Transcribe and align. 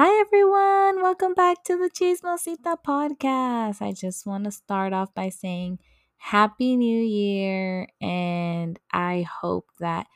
Hi, 0.00 0.20
everyone. 0.20 1.02
Welcome 1.02 1.34
back 1.34 1.64
to 1.64 1.76
the 1.76 1.90
Chismosita 1.90 2.76
podcast. 2.86 3.82
I 3.82 3.90
just 3.90 4.26
want 4.26 4.44
to 4.44 4.52
start 4.52 4.92
off 4.92 5.12
by 5.12 5.28
saying 5.28 5.80
Happy 6.18 6.76
New 6.76 7.02
Year, 7.02 7.88
and 8.00 8.78
I 8.92 9.22
hope 9.22 9.70
that 9.80 10.06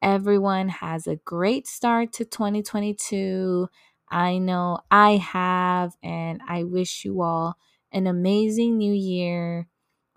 everyone 0.00 0.68
has 0.68 1.08
a 1.08 1.16
great 1.16 1.66
start 1.66 2.12
to 2.12 2.24
2022. 2.24 3.68
I 4.08 4.38
know 4.38 4.78
I 4.92 5.16
have, 5.16 5.96
and 6.04 6.40
I 6.46 6.62
wish 6.62 7.04
you 7.04 7.20
all 7.20 7.56
an 7.90 8.06
amazing 8.06 8.78
new 8.78 8.94
year 8.94 9.66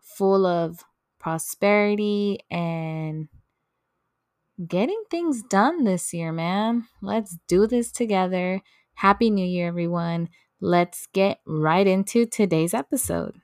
full 0.03 0.45
of 0.45 0.83
prosperity 1.17 2.41
and 2.51 3.27
getting 4.67 5.01
things 5.09 5.41
done 5.41 5.83
this 5.83 6.13
year, 6.13 6.31
man. 6.31 6.85
Let's 7.01 7.39
do 7.47 7.65
this 7.65 7.91
together. 7.91 8.61
Happy 8.95 9.29
New 9.29 9.45
Year, 9.45 9.67
everyone. 9.67 10.29
Let's 10.61 11.07
get 11.07 11.39
right 11.45 11.85
into 11.85 12.25
today's 12.25 12.73
episode. 12.73 13.41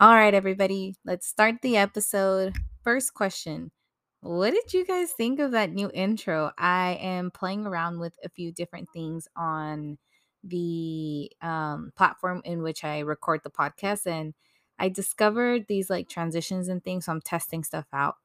All 0.00 0.16
right, 0.16 0.34
everybody, 0.34 0.96
let's 1.04 1.28
start 1.28 1.62
the 1.62 1.76
episode. 1.76 2.56
First 2.82 3.14
question 3.14 3.70
What 4.20 4.50
did 4.50 4.74
you 4.74 4.84
guys 4.84 5.12
think 5.12 5.38
of 5.38 5.52
that 5.52 5.70
new 5.70 5.92
intro? 5.94 6.50
I 6.58 6.98
am 7.00 7.30
playing 7.30 7.66
around 7.66 8.00
with 8.00 8.14
a 8.24 8.28
few 8.28 8.50
different 8.50 8.88
things 8.92 9.28
on 9.36 9.98
the 10.44 11.30
um, 11.40 11.92
platform 11.96 12.42
in 12.44 12.62
which 12.62 12.84
I 12.84 13.00
record 13.00 13.40
the 13.44 13.50
podcast, 13.50 14.06
and 14.06 14.34
I 14.78 14.88
discovered 14.88 15.66
these 15.68 15.90
like 15.90 16.08
transitions 16.08 16.68
and 16.68 16.82
things. 16.82 17.06
So 17.06 17.12
I'm 17.12 17.20
testing 17.20 17.64
stuff 17.64 17.86
out. 17.92 18.16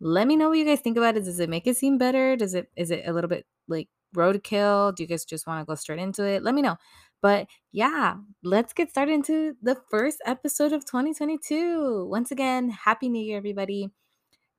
Let 0.00 0.26
me 0.26 0.36
know 0.36 0.50
what 0.50 0.58
you 0.58 0.64
guys 0.64 0.80
think 0.80 0.96
about 0.96 1.16
it. 1.16 1.24
Does 1.24 1.40
it 1.40 1.48
make 1.48 1.66
it 1.66 1.76
seem 1.76 1.98
better? 1.98 2.36
Does 2.36 2.54
it 2.54 2.70
is 2.76 2.90
it 2.90 3.04
a 3.06 3.12
little 3.12 3.28
bit 3.28 3.46
like 3.68 3.88
roadkill? 4.14 4.94
Do 4.94 5.02
you 5.02 5.06
guys 5.08 5.24
just 5.24 5.46
want 5.46 5.60
to 5.60 5.70
go 5.70 5.74
straight 5.74 5.98
into 5.98 6.24
it? 6.24 6.42
Let 6.42 6.54
me 6.54 6.62
know. 6.62 6.76
But 7.22 7.48
yeah, 7.72 8.16
let's 8.42 8.72
get 8.72 8.90
started 8.90 9.12
into 9.12 9.56
the 9.62 9.76
first 9.90 10.18
episode 10.26 10.72
of 10.72 10.84
2022. 10.84 12.06
Once 12.06 12.30
again, 12.30 12.68
Happy 12.70 13.08
New 13.08 13.22
Year, 13.24 13.38
everybody. 13.38 13.90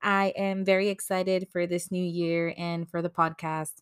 I 0.02 0.32
am 0.36 0.64
very 0.64 0.88
excited 0.88 1.48
for 1.50 1.66
this 1.66 1.90
new 1.90 2.02
year 2.04 2.54
and 2.56 2.88
for 2.88 3.02
the 3.02 3.10
podcast. 3.10 3.74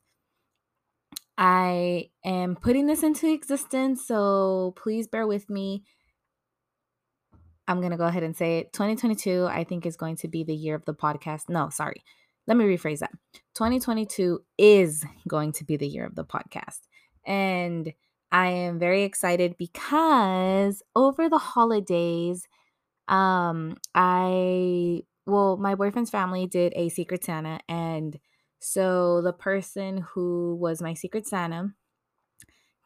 I 1.39 2.11
am 2.25 2.57
putting 2.57 2.87
this 2.87 3.03
into 3.03 3.31
existence, 3.31 4.07
so 4.07 4.75
please 4.77 5.07
bear 5.07 5.27
with 5.27 5.51
me. 5.51 5.85
I'm 7.69 7.81
going 7.81 7.91
to 7.91 7.97
go 7.97 8.07
ahead 8.07 8.23
and 8.23 8.37
say 8.37 8.59
it. 8.59 8.73
2022, 8.73 9.47
I 9.51 9.65
think, 9.65 9.87
is 9.87 9.97
going 9.97 10.17
to 10.17 10.29
be 10.29 10.45
the 10.45 10.55
year 10.55 10.75
of 10.75 10.85
the 10.85 10.95
podcast. 10.95 11.49
No, 11.49 11.69
sorry. 11.69 12.03
Let 12.47 12.57
me 12.57 12.65
rephrase 12.65 13.01
that. 13.01 13.11
2022 13.55 14.41
is 14.57 15.05
going 15.27 15.53
to 15.53 15.65
be 15.65 15.77
the 15.77 15.89
year 15.89 16.07
of 16.07 16.15
the 16.15 16.25
podcast. 16.25 16.79
And 17.27 17.93
I 18.31 18.49
am 18.49 18.79
very 18.79 19.03
excited 19.03 19.57
because 19.59 20.83
over 20.95 21.29
the 21.29 21.39
holidays, 21.39 22.47
um, 23.09 23.77
I 23.95 25.03
well, 25.27 25.57
my 25.57 25.75
boyfriend's 25.75 26.11
family 26.11 26.47
did 26.47 26.73
a 26.77 26.89
Secret 26.89 27.25
Santa, 27.25 27.59
and 27.69 28.19
so 28.67 29.23
the 29.23 29.33
person 29.33 29.99
who 29.99 30.57
was 30.57 30.83
my 30.83 30.93
Secret 30.93 31.25
Santa 31.25 31.71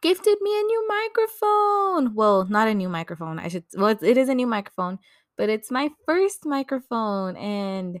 gifted 0.03 0.37
me 0.39 0.51
a 0.59 0.63
new 0.63 0.87
microphone. 0.87 2.13
Well, 2.13 2.45
not 2.45 2.67
a 2.67 2.75
new 2.75 2.87
microphone. 2.87 3.39
I 3.39 3.47
should 3.47 3.63
well, 3.75 3.97
it 3.99 4.15
is 4.15 4.29
a 4.29 4.35
new 4.35 4.45
microphone, 4.45 4.99
but 5.37 5.49
it's 5.49 5.71
my 5.71 5.89
first 6.05 6.45
microphone 6.45 7.35
and 7.35 7.99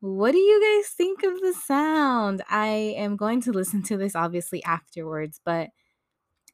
what 0.00 0.32
do 0.32 0.38
you 0.38 0.60
guys 0.60 0.90
think 0.90 1.22
of 1.22 1.40
the 1.40 1.54
sound? 1.54 2.42
I 2.50 2.94
am 2.96 3.14
going 3.16 3.40
to 3.42 3.52
listen 3.60 3.84
to 3.84 3.96
this 3.96 4.16
obviously 4.16 4.64
afterwards, 4.64 5.40
but 5.44 5.68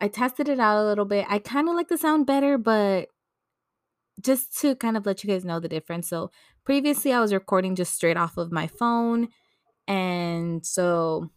I 0.02 0.08
tested 0.08 0.50
it 0.50 0.60
out 0.60 0.82
a 0.82 0.86
little 0.86 1.06
bit. 1.06 1.24
I 1.30 1.38
kind 1.38 1.66
of 1.66 1.76
like 1.76 1.88
the 1.88 1.96
sound 1.96 2.26
better, 2.26 2.58
but 2.58 3.08
just 4.20 4.60
to 4.60 4.76
kind 4.76 4.98
of 4.98 5.06
let 5.06 5.24
you 5.24 5.30
guys 5.30 5.46
know 5.46 5.60
the 5.60 5.68
difference. 5.68 6.10
So, 6.10 6.30
previously 6.62 7.10
I 7.10 7.20
was 7.20 7.32
recording 7.32 7.74
just 7.74 7.94
straight 7.94 8.18
off 8.18 8.36
of 8.36 8.52
my 8.52 8.66
phone, 8.66 9.28
and 9.86 10.64
so 10.64 11.30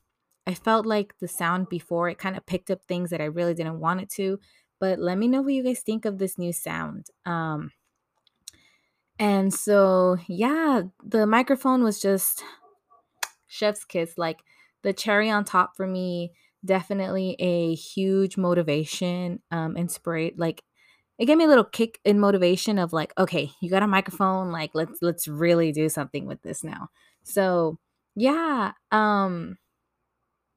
I 0.47 0.53
felt 0.53 0.85
like 0.85 1.15
the 1.19 1.27
sound 1.27 1.69
before 1.69 2.09
it 2.09 2.19
kind 2.19 2.37
of 2.37 2.45
picked 2.45 2.69
up 2.69 2.83
things 2.83 3.09
that 3.09 3.21
I 3.21 3.25
really 3.25 3.53
didn't 3.53 3.79
want 3.79 4.01
it 4.01 4.09
to. 4.11 4.39
But 4.79 4.99
let 4.99 5.17
me 5.17 5.27
know 5.27 5.41
what 5.41 5.53
you 5.53 5.63
guys 5.63 5.79
think 5.79 6.05
of 6.05 6.17
this 6.17 6.37
new 6.37 6.53
sound. 6.53 7.07
Um 7.25 7.71
and 9.17 9.53
so 9.53 10.17
yeah, 10.27 10.83
the 11.03 11.25
microphone 11.25 11.83
was 11.83 12.01
just 12.01 12.43
chef's 13.47 13.85
kiss 13.85 14.17
like 14.17 14.41
the 14.83 14.93
cherry 14.93 15.29
on 15.29 15.45
top 15.45 15.75
for 15.75 15.87
me 15.87 16.31
definitely 16.63 17.35
a 17.39 17.73
huge 17.75 18.37
motivation 18.37 19.39
um 19.51 19.77
inspirate 19.77 20.37
like 20.37 20.63
it 21.17 21.25
gave 21.25 21.37
me 21.37 21.45
a 21.45 21.47
little 21.47 21.63
kick 21.63 21.99
in 22.03 22.19
motivation 22.19 22.77
of 22.77 22.91
like 22.91 23.13
okay 23.17 23.51
you 23.61 23.69
got 23.69 23.83
a 23.83 23.87
microphone 23.87 24.51
like 24.51 24.71
let's 24.73 24.99
let's 25.01 25.27
really 25.27 25.71
do 25.71 25.87
something 25.87 26.25
with 26.25 26.41
this 26.41 26.63
now 26.63 26.89
so 27.23 27.77
yeah 28.15 28.71
um 28.91 29.57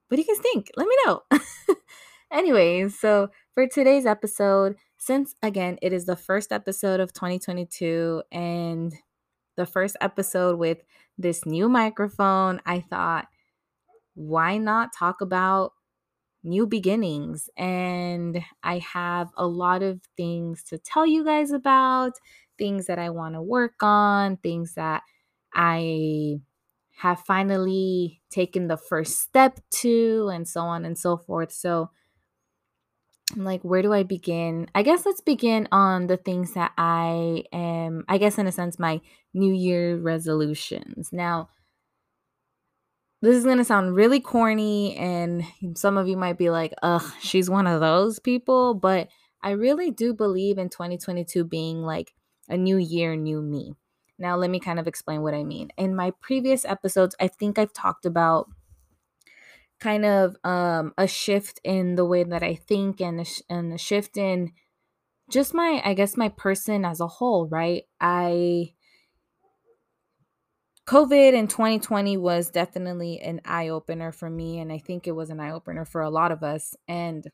what 0.08 0.16
do 0.16 0.22
you 0.22 0.28
guys 0.28 0.42
think 0.42 0.70
let 0.76 0.86
me 0.86 0.96
know 1.04 1.22
anyways 2.32 2.98
so 2.98 3.28
for 3.54 3.66
today's 3.66 4.06
episode 4.06 4.76
since 4.96 5.34
again 5.42 5.78
it 5.82 5.92
is 5.92 6.06
the 6.06 6.16
first 6.16 6.52
episode 6.52 7.00
of 7.00 7.12
2022 7.12 8.22
and 8.32 8.94
the 9.56 9.66
first 9.66 9.96
episode 10.00 10.58
with 10.58 10.78
this 11.16 11.44
new 11.44 11.68
microphone 11.68 12.60
i 12.64 12.80
thought 12.80 13.26
why 14.14 14.58
not 14.58 14.90
talk 14.96 15.20
about 15.20 15.72
new 16.42 16.66
beginnings. 16.66 17.48
And 17.56 18.42
I 18.62 18.78
have 18.78 19.28
a 19.36 19.46
lot 19.46 19.82
of 19.82 20.00
things 20.16 20.62
to 20.64 20.78
tell 20.78 21.06
you 21.06 21.24
guys 21.24 21.50
about, 21.50 22.12
things 22.58 22.86
that 22.86 22.98
I 22.98 23.10
want 23.10 23.34
to 23.34 23.42
work 23.42 23.82
on, 23.82 24.36
things 24.38 24.74
that 24.74 25.02
I 25.54 26.40
have 26.98 27.20
finally 27.20 28.20
taken 28.28 28.66
the 28.66 28.76
first 28.76 29.20
step 29.20 29.60
to, 29.70 30.30
and 30.32 30.48
so 30.48 30.62
on 30.62 30.84
and 30.84 30.98
so 30.98 31.16
forth. 31.16 31.52
So, 31.52 31.90
I'm 33.34 33.44
like, 33.44 33.62
where 33.62 33.82
do 33.82 33.92
I 33.92 34.02
begin? 34.02 34.68
I 34.74 34.82
guess 34.82 35.06
let's 35.06 35.20
begin 35.20 35.68
on 35.70 36.06
the 36.06 36.16
things 36.16 36.54
that 36.54 36.72
I 36.76 37.44
am, 37.52 38.04
I 38.08 38.18
guess, 38.18 38.38
in 38.38 38.46
a 38.46 38.52
sense, 38.52 38.78
my 38.78 39.00
New 39.34 39.52
Year 39.52 39.96
resolutions. 39.96 41.10
Now, 41.12 41.50
this 43.20 43.36
is 43.36 43.44
going 43.44 43.58
to 43.58 43.64
sound 43.64 43.94
really 43.94 44.20
corny, 44.20 44.96
and 44.96 45.44
some 45.74 45.98
of 45.98 46.08
you 46.08 46.16
might 46.16 46.38
be 46.38 46.50
like, 46.50 46.72
ugh, 46.82 47.04
she's 47.20 47.50
one 47.50 47.66
of 47.66 47.80
those 47.80 48.18
people. 48.18 48.74
But 48.74 49.08
I 49.42 49.50
really 49.50 49.90
do 49.90 50.14
believe 50.14 50.58
in 50.58 50.68
2022 50.68 51.44
being 51.44 51.82
like 51.82 52.12
a 52.48 52.56
new 52.56 52.76
year, 52.76 53.14
new 53.14 53.42
me. 53.42 53.74
Now, 54.18 54.36
let 54.36 54.50
me 54.50 54.60
kind 54.60 54.78
of 54.80 54.86
explain 54.88 55.22
what 55.22 55.34
I 55.34 55.44
mean. 55.44 55.70
In 55.76 55.94
my 55.94 56.12
previous 56.20 56.64
episodes, 56.64 57.14
I 57.20 57.28
think 57.28 57.58
I've 57.58 57.72
talked 57.72 58.04
about 58.04 58.48
kind 59.80 60.04
of 60.04 60.36
um, 60.44 60.92
a 60.98 61.06
shift 61.06 61.60
in 61.64 61.94
the 61.94 62.04
way 62.04 62.24
that 62.24 62.42
I 62.42 62.54
think 62.54 63.00
and 63.00 63.20
a, 63.20 63.24
sh- 63.24 63.42
and 63.48 63.72
a 63.72 63.78
shift 63.78 64.16
in 64.16 64.52
just 65.30 65.54
my, 65.54 65.82
I 65.84 65.94
guess, 65.94 66.16
my 66.16 66.30
person 66.30 66.84
as 66.84 67.00
a 67.00 67.08
whole, 67.08 67.48
right? 67.48 67.84
I 68.00 68.74
COVID 70.86 71.34
in 71.34 71.46
2020 71.46 72.16
was 72.16 72.50
definitely 72.50 73.20
an 73.20 73.40
eye 73.44 73.68
opener 73.68 74.10
for 74.10 74.28
me. 74.30 74.58
And 74.58 74.72
I 74.72 74.78
think 74.78 75.06
it 75.06 75.12
was 75.12 75.30
an 75.30 75.38
eye 75.40 75.52
opener 75.52 75.84
for 75.84 76.00
a 76.00 76.10
lot 76.10 76.32
of 76.32 76.42
us. 76.42 76.74
And 76.88 77.26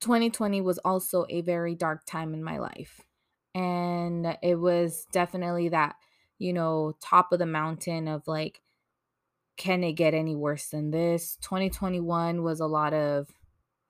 2020 0.00 0.60
was 0.62 0.78
also 0.78 1.26
a 1.28 1.42
very 1.42 1.74
dark 1.74 2.04
time 2.06 2.32
in 2.32 2.42
my 2.42 2.56
life. 2.58 3.02
And 3.54 4.36
it 4.42 4.56
was 4.56 5.06
definitely 5.12 5.68
that, 5.68 5.96
you 6.38 6.52
know, 6.52 6.96
top 7.00 7.32
of 7.32 7.38
the 7.38 7.46
mountain 7.46 8.08
of 8.08 8.26
like, 8.26 8.60
can 9.56 9.84
it 9.84 9.92
get 9.92 10.14
any 10.14 10.34
worse 10.34 10.68
than 10.68 10.90
this? 10.90 11.36
2021 11.42 12.42
was 12.42 12.60
a 12.60 12.66
lot 12.66 12.92
of 12.92 13.28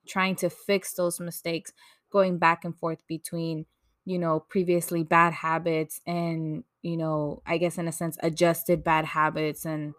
trying 0.06 0.36
to 0.36 0.50
fix 0.50 0.92
those 0.94 1.18
mistakes, 1.18 1.72
going 2.10 2.38
back 2.38 2.64
and 2.64 2.76
forth 2.76 3.06
between 3.08 3.64
you 4.04 4.18
know, 4.18 4.40
previously 4.40 5.02
bad 5.02 5.32
habits 5.32 6.00
and, 6.06 6.64
you 6.82 6.96
know, 6.96 7.42
I 7.46 7.58
guess 7.58 7.78
in 7.78 7.88
a 7.88 7.92
sense, 7.92 8.18
adjusted 8.22 8.84
bad 8.84 9.04
habits 9.04 9.64
and 9.64 9.94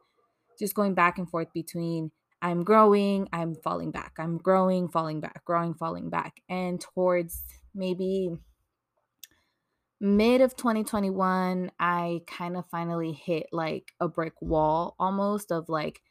just 0.60 0.76
going 0.76 0.94
back 0.94 1.18
and 1.18 1.30
forth 1.30 1.52
between 1.54 2.12
I'm 2.42 2.64
growing, 2.64 3.28
I'm 3.34 3.56
falling 3.56 3.92
back, 3.92 4.14
I'm 4.20 4.38
growing, 4.38 4.90
falling 4.90 5.20
back, 5.22 5.44
growing, 5.46 5.74
falling 5.74 6.10
back. 6.10 6.42
And 6.48 6.80
towards 6.80 7.44
maybe 7.74 8.30
mid 10.00 10.42
of 10.42 10.56
2021, 10.56 11.72
I 11.80 12.22
kind 12.28 12.58
of 12.58 12.66
finally 12.70 13.14
hit 13.14 13.48
like 13.52 13.94
a 14.00 14.08
brick 14.08 14.34
wall 14.42 14.96
almost 15.00 15.52
of 15.52 15.70
like, 15.70 16.02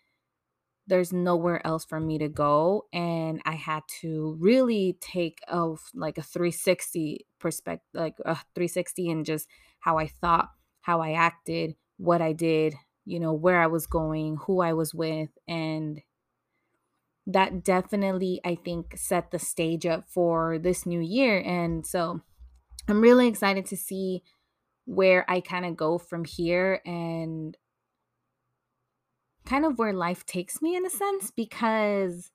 there's 0.87 1.13
nowhere 1.13 1.67
else 1.67 1.85
for 1.85 1.99
me 1.99 2.19
to 2.19 2.29
go 2.29 2.85
and 2.93 3.41
i 3.45 3.53
had 3.53 3.83
to 4.01 4.37
really 4.41 4.97
take 5.01 5.39
a 5.49 5.75
like 5.95 6.19
a 6.19 6.23
360 6.23 7.27
perspective 7.39 7.87
like 7.95 8.15
a 8.25 8.35
360 8.55 9.11
and 9.11 9.27
just 9.27 9.49
how 9.81 9.99
i 9.99 10.07
thought 10.07 10.51
how 10.83 11.01
i 11.01 11.13
acted 11.13 11.75
what 11.97 12.21
i 12.21 12.33
did 12.33 12.75
you 13.05 13.19
know 13.19 13.33
where 13.33 13.61
i 13.61 13.67
was 13.67 13.87
going 13.87 14.37
who 14.47 14.61
i 14.61 14.73
was 14.73 14.95
with 14.95 15.31
and 15.49 16.01
that 17.27 17.65
definitely 17.65 18.41
i 18.45 18.55
think 18.55 18.97
set 18.97 19.31
the 19.31 19.39
stage 19.39 19.87
up 19.87 20.05
for 20.07 20.59
this 20.59 20.85
new 20.85 21.01
year 21.01 21.41
and 21.41 21.87
so 21.87 22.21
i'm 22.89 23.01
really 23.01 23.29
excited 23.29 23.67
to 23.67 23.77
see 23.77 24.23
where 24.85 25.25
i 25.29 25.41
kind 25.41 25.65
of 25.65 25.77
go 25.77 25.99
from 25.99 26.25
here 26.25 26.81
and 26.85 27.57
kind 29.47 29.65
of 29.65 29.79
where 29.79 29.93
life 29.93 30.25
takes 30.27 30.63
me 30.63 30.77
in 30.77 30.87
a 30.87 30.91
sense 30.91 31.31
because 31.31 32.31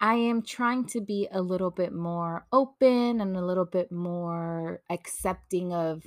I 0.00 0.14
am 0.14 0.42
trying 0.42 0.86
to 0.86 1.00
be 1.02 1.28
a 1.30 1.42
little 1.42 1.70
bit 1.70 1.92
more 1.92 2.46
open 2.52 3.20
and 3.20 3.36
a 3.36 3.44
little 3.44 3.66
bit 3.66 3.92
more 3.92 4.80
accepting 4.88 5.74
of 5.74 6.04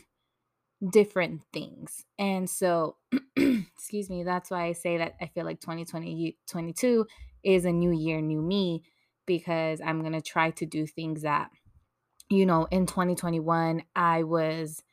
different 0.92 1.42
things. 1.54 2.04
And 2.18 2.50
so, 2.50 2.98
excuse 3.38 4.10
me, 4.10 4.24
that's 4.24 4.50
why 4.50 4.66
I 4.66 4.74
say 4.74 4.98
that 4.98 5.14
I 5.22 5.28
feel 5.28 5.46
like 5.46 5.62
2020 5.62 6.38
22 6.48 7.06
is 7.44 7.66
a 7.66 7.72
new 7.72 7.92
year, 7.92 8.20
new 8.20 8.42
me 8.42 8.84
because 9.28 9.80
I'm 9.80 10.02
going 10.02 10.14
to 10.14 10.22
try 10.22 10.50
to 10.52 10.66
do 10.66 10.88
things 10.88 11.22
that 11.22 11.52
you 12.30 12.46
know, 12.46 12.66
in 12.72 12.86
2021 12.86 13.84
I 13.96 14.24
was 14.24 14.84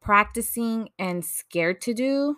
practicing 0.00 0.90
and 0.98 1.24
scared 1.24 1.80
to 1.82 1.94
do 1.94 2.36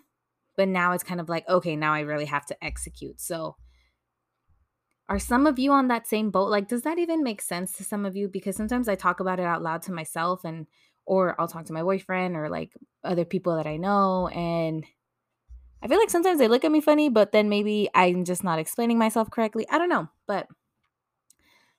but 0.56 0.68
now 0.68 0.92
it's 0.92 1.04
kind 1.04 1.20
of 1.20 1.28
like, 1.28 1.48
okay, 1.48 1.76
now 1.76 1.94
I 1.94 2.00
really 2.00 2.26
have 2.26 2.46
to 2.46 2.64
execute. 2.64 3.20
So, 3.20 3.56
are 5.08 5.18
some 5.18 5.46
of 5.46 5.58
you 5.58 5.72
on 5.72 5.88
that 5.88 6.06
same 6.06 6.30
boat? 6.30 6.48
Like, 6.50 6.68
does 6.68 6.82
that 6.82 6.98
even 6.98 7.22
make 7.22 7.42
sense 7.42 7.72
to 7.76 7.84
some 7.84 8.06
of 8.06 8.16
you? 8.16 8.28
Because 8.28 8.56
sometimes 8.56 8.88
I 8.88 8.94
talk 8.94 9.20
about 9.20 9.40
it 9.40 9.46
out 9.46 9.62
loud 9.62 9.82
to 9.82 9.92
myself 9.92 10.44
and, 10.44 10.66
or 11.04 11.38
I'll 11.40 11.48
talk 11.48 11.64
to 11.66 11.72
my 11.72 11.82
boyfriend 11.82 12.36
or 12.36 12.48
like 12.48 12.72
other 13.02 13.24
people 13.24 13.56
that 13.56 13.66
I 13.66 13.76
know. 13.76 14.28
And 14.28 14.84
I 15.82 15.88
feel 15.88 15.98
like 15.98 16.10
sometimes 16.10 16.38
they 16.38 16.48
look 16.48 16.64
at 16.64 16.72
me 16.72 16.80
funny, 16.80 17.08
but 17.08 17.32
then 17.32 17.48
maybe 17.48 17.88
I'm 17.94 18.24
just 18.24 18.44
not 18.44 18.58
explaining 18.58 18.98
myself 18.98 19.30
correctly. 19.30 19.66
I 19.68 19.78
don't 19.78 19.88
know. 19.88 20.08
But 20.26 20.46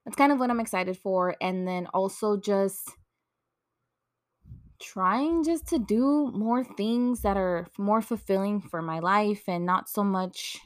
that's 0.05 0.17
kind 0.17 0.31
of 0.31 0.39
what 0.39 0.49
I'm 0.49 0.59
excited 0.59 0.97
for. 0.97 1.35
And 1.41 1.67
then 1.67 1.87
also 1.93 2.37
just, 2.37 2.89
trying 4.83 5.43
just 5.43 5.67
to 5.67 5.79
do 5.79 6.29
more 6.33 6.63
things 6.63 7.21
that 7.21 7.37
are 7.37 7.67
more 7.77 8.01
fulfilling 8.01 8.61
for 8.61 8.81
my 8.81 8.99
life 8.99 9.43
and 9.47 9.65
not 9.65 9.87
so 9.87 10.03
much 10.03 10.59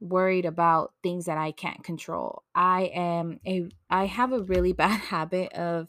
worried 0.00 0.44
about 0.44 0.92
things 1.02 1.24
that 1.24 1.38
I 1.38 1.52
can't 1.52 1.82
control. 1.82 2.42
I 2.54 2.90
am 2.94 3.40
a 3.46 3.68
I 3.88 4.06
have 4.06 4.32
a 4.32 4.42
really 4.42 4.72
bad 4.84 5.00
habit 5.00 5.52
of 5.54 5.88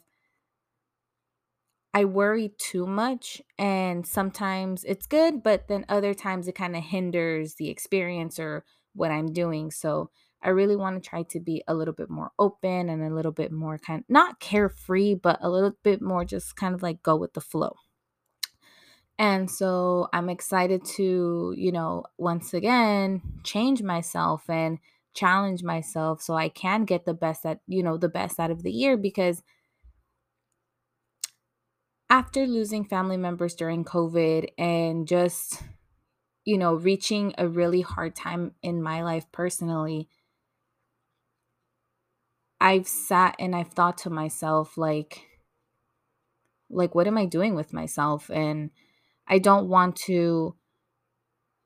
I 1.94 2.04
worry 2.04 2.52
too 2.58 2.86
much 2.86 3.42
and 3.58 4.06
sometimes 4.06 4.84
it's 4.84 5.06
good, 5.06 5.42
but 5.42 5.68
then 5.68 5.84
other 5.88 6.14
times 6.14 6.46
it 6.46 6.54
kind 6.54 6.76
of 6.76 6.84
hinders 6.84 7.54
the 7.54 7.70
experience 7.70 8.38
or 8.38 8.64
what 8.94 9.10
I'm 9.10 9.32
doing. 9.32 9.70
So 9.70 10.10
I 10.42 10.50
really 10.50 10.76
want 10.76 11.02
to 11.02 11.08
try 11.08 11.24
to 11.24 11.40
be 11.40 11.62
a 11.66 11.74
little 11.74 11.94
bit 11.94 12.08
more 12.10 12.30
open 12.38 12.88
and 12.88 13.02
a 13.02 13.14
little 13.14 13.32
bit 13.32 13.52
more 13.52 13.78
kind 13.78 14.04
not 14.08 14.40
carefree, 14.40 15.14
but 15.14 15.38
a 15.40 15.50
little 15.50 15.76
bit 15.82 16.00
more 16.00 16.24
just 16.24 16.56
kind 16.56 16.74
of 16.74 16.82
like 16.82 17.02
go 17.02 17.16
with 17.16 17.34
the 17.34 17.40
flow. 17.40 17.74
And 19.18 19.50
so 19.50 20.08
I'm 20.12 20.28
excited 20.28 20.84
to, 20.96 21.52
you 21.56 21.72
know, 21.72 22.04
once 22.18 22.54
again 22.54 23.22
change 23.42 23.82
myself 23.82 24.48
and 24.48 24.78
challenge 25.12 25.64
myself 25.64 26.22
so 26.22 26.34
I 26.34 26.48
can 26.48 26.84
get 26.84 27.04
the 27.04 27.14
best 27.14 27.44
at, 27.44 27.60
you 27.66 27.82
know, 27.82 27.96
the 27.96 28.08
best 28.08 28.38
out 28.38 28.52
of 28.52 28.62
the 28.62 28.70
year 28.70 28.96
because 28.96 29.42
after 32.08 32.46
losing 32.46 32.84
family 32.84 33.16
members 33.16 33.54
during 33.54 33.84
COVID 33.84 34.50
and 34.56 35.06
just, 35.08 35.62
you 36.44 36.56
know, 36.56 36.74
reaching 36.74 37.34
a 37.36 37.48
really 37.48 37.80
hard 37.80 38.14
time 38.14 38.54
in 38.62 38.82
my 38.82 39.02
life 39.02 39.26
personally, 39.32 40.08
I've 42.60 42.88
sat 42.88 43.36
and 43.38 43.54
I've 43.54 43.68
thought 43.68 43.98
to 43.98 44.10
myself 44.10 44.76
like 44.76 45.22
like 46.70 46.94
what 46.94 47.06
am 47.06 47.16
I 47.16 47.24
doing 47.24 47.54
with 47.54 47.72
myself 47.72 48.30
and 48.30 48.70
I 49.26 49.38
don't 49.38 49.68
want 49.68 49.96
to 50.06 50.56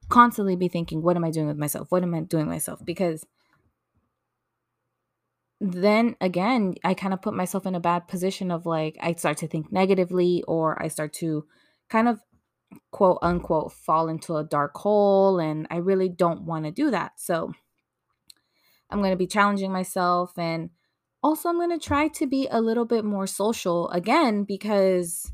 constantly 0.09 0.56
be 0.56 0.69
thinking 0.69 1.03
what 1.03 1.17
am 1.17 1.25
I 1.25 1.31
doing 1.31 1.47
with 1.47 1.56
myself? 1.56 1.91
What 1.91 2.03
am 2.03 2.15
I 2.15 2.21
doing 2.21 2.47
myself? 2.47 2.85
Because 2.85 3.25
then 5.61 6.17
again, 6.21 6.75
I 6.85 6.95
kind 6.95 7.15
of 7.15 7.23
put 7.23 7.35
myself 7.35 7.67
in 7.67 7.75
a 7.75 7.81
bad 7.81 8.09
position 8.09 8.50
of 8.50 8.67
like 8.67 8.99
I 9.00 9.15
start 9.15 9.38
to 9.38 9.49
think 9.49 9.73
negatively 9.73 10.43
or 10.47 10.81
I 10.83 10.88
start 10.88 11.12
to 11.15 11.47
kind 11.88 12.09
of 12.09 12.21
quote 12.91 13.19
unquote 13.23 13.73
fall 13.73 14.09
into 14.09 14.37
a 14.37 14.45
dark 14.45 14.77
hole 14.77 15.38
and 15.38 15.67
I 15.71 15.77
really 15.77 16.09
don't 16.09 16.43
want 16.43 16.65
to 16.65 16.71
do 16.71 16.91
that. 16.91 17.12
So 17.17 17.53
I'm 18.91 18.99
going 18.99 19.12
to 19.12 19.17
be 19.17 19.27
challenging 19.27 19.73
myself 19.73 20.37
and 20.37 20.71
also, 21.23 21.49
I'm 21.49 21.57
going 21.57 21.71
to 21.71 21.85
try 21.85 22.09
to 22.09 22.27
be 22.27 22.49
a 22.51 22.61
little 22.61 22.85
bit 22.85 23.05
more 23.05 23.27
social 23.27 23.89
again 23.91 24.45
because 24.45 25.31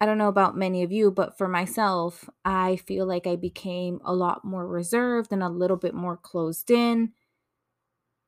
I 0.00 0.06
don't 0.06 0.18
know 0.18 0.28
about 0.28 0.56
many 0.56 0.82
of 0.82 0.92
you, 0.92 1.10
but 1.10 1.38
for 1.38 1.48
myself, 1.48 2.28
I 2.44 2.76
feel 2.76 3.06
like 3.06 3.26
I 3.26 3.36
became 3.36 4.00
a 4.04 4.14
lot 4.14 4.44
more 4.44 4.66
reserved 4.66 5.32
and 5.32 5.42
a 5.42 5.48
little 5.48 5.76
bit 5.76 5.94
more 5.94 6.16
closed 6.16 6.70
in 6.70 7.12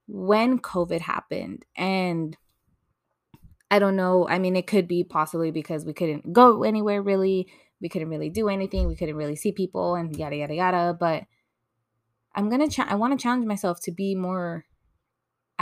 when 0.07 0.59
COVID 0.59 1.01
happened. 1.01 1.67
And 1.77 2.37
I 3.71 3.79
don't 3.79 3.97
know. 3.97 4.27
I 4.29 4.39
mean, 4.39 4.57
it 4.57 4.67
could 4.67 4.89
be 4.89 5.05
possibly 5.05 5.51
because 5.51 5.85
we 5.85 5.93
couldn't 5.93 6.33
go 6.33 6.63
anywhere 6.63 7.03
really. 7.03 7.49
We 7.81 7.89
couldn't 7.89 8.09
really 8.09 8.31
do 8.31 8.49
anything. 8.49 8.89
We 8.89 8.97
couldn't 8.97 9.17
really 9.17 9.37
see 9.37 9.53
people 9.53 9.95
and 9.95 10.17
yada, 10.17 10.37
yada, 10.37 10.55
yada. 10.55 10.97
But 10.99 11.25
I'm 12.35 12.49
going 12.49 12.67
to, 12.67 12.75
ch- 12.75 12.87
I 12.87 12.95
want 12.95 13.19
to 13.19 13.23
challenge 13.23 13.47
myself 13.47 13.81
to 13.83 13.93
be 13.93 14.15
more 14.15 14.65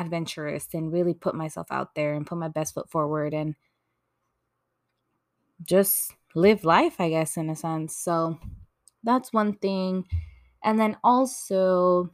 adventurous 0.07 0.69
and 0.73 0.93
really 0.93 1.15
put 1.15 1.35
myself 1.35 1.67
out 1.71 1.95
there 1.95 2.15
and 2.15 2.27
put 2.27 2.39
my 2.39 2.49
best 2.49 2.75
foot 2.75 2.89
forward 2.89 3.35
and 3.35 3.55
just 5.63 6.15
live 6.35 6.65
life, 6.65 7.01
I 7.01 7.11
guess, 7.11 7.37
in 7.37 7.51
a 7.51 7.57
sense. 7.57 7.97
So 7.97 8.39
that's 9.03 9.33
one 9.33 9.55
thing. 9.55 10.05
And 10.63 10.79
then 10.79 10.97
also, 11.03 12.11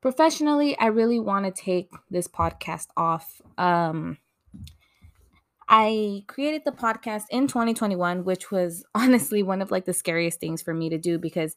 professionally, 0.00 0.78
I 0.78 0.86
really 0.86 1.20
want 1.20 1.44
to 1.46 1.62
take 1.62 1.90
this 2.10 2.28
podcast 2.28 2.88
off. 2.96 3.40
Um, 3.56 4.18
I 5.68 6.24
created 6.26 6.62
the 6.64 6.72
podcast 6.72 7.24
in 7.30 7.46
2021, 7.46 8.24
which 8.24 8.50
was 8.50 8.84
honestly 8.94 9.42
one 9.42 9.62
of 9.62 9.70
like 9.70 9.86
the 9.86 9.94
scariest 9.94 10.40
things 10.40 10.62
for 10.62 10.74
me 10.74 10.90
to 10.90 10.98
do 10.98 11.18
because 11.18 11.54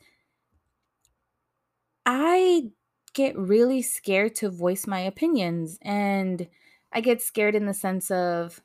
I 2.05 2.69
get 3.15 3.35
really 3.37 3.81
scared 3.81 4.35
to 4.35 4.49
voice 4.49 4.85
my 4.85 4.99
opinions. 4.99 5.79
And 5.81 6.47
I 6.93 7.01
get 7.01 7.21
scared 7.21 7.55
in 7.55 7.65
the 7.65 7.73
sense 7.73 8.11
of 8.11 8.61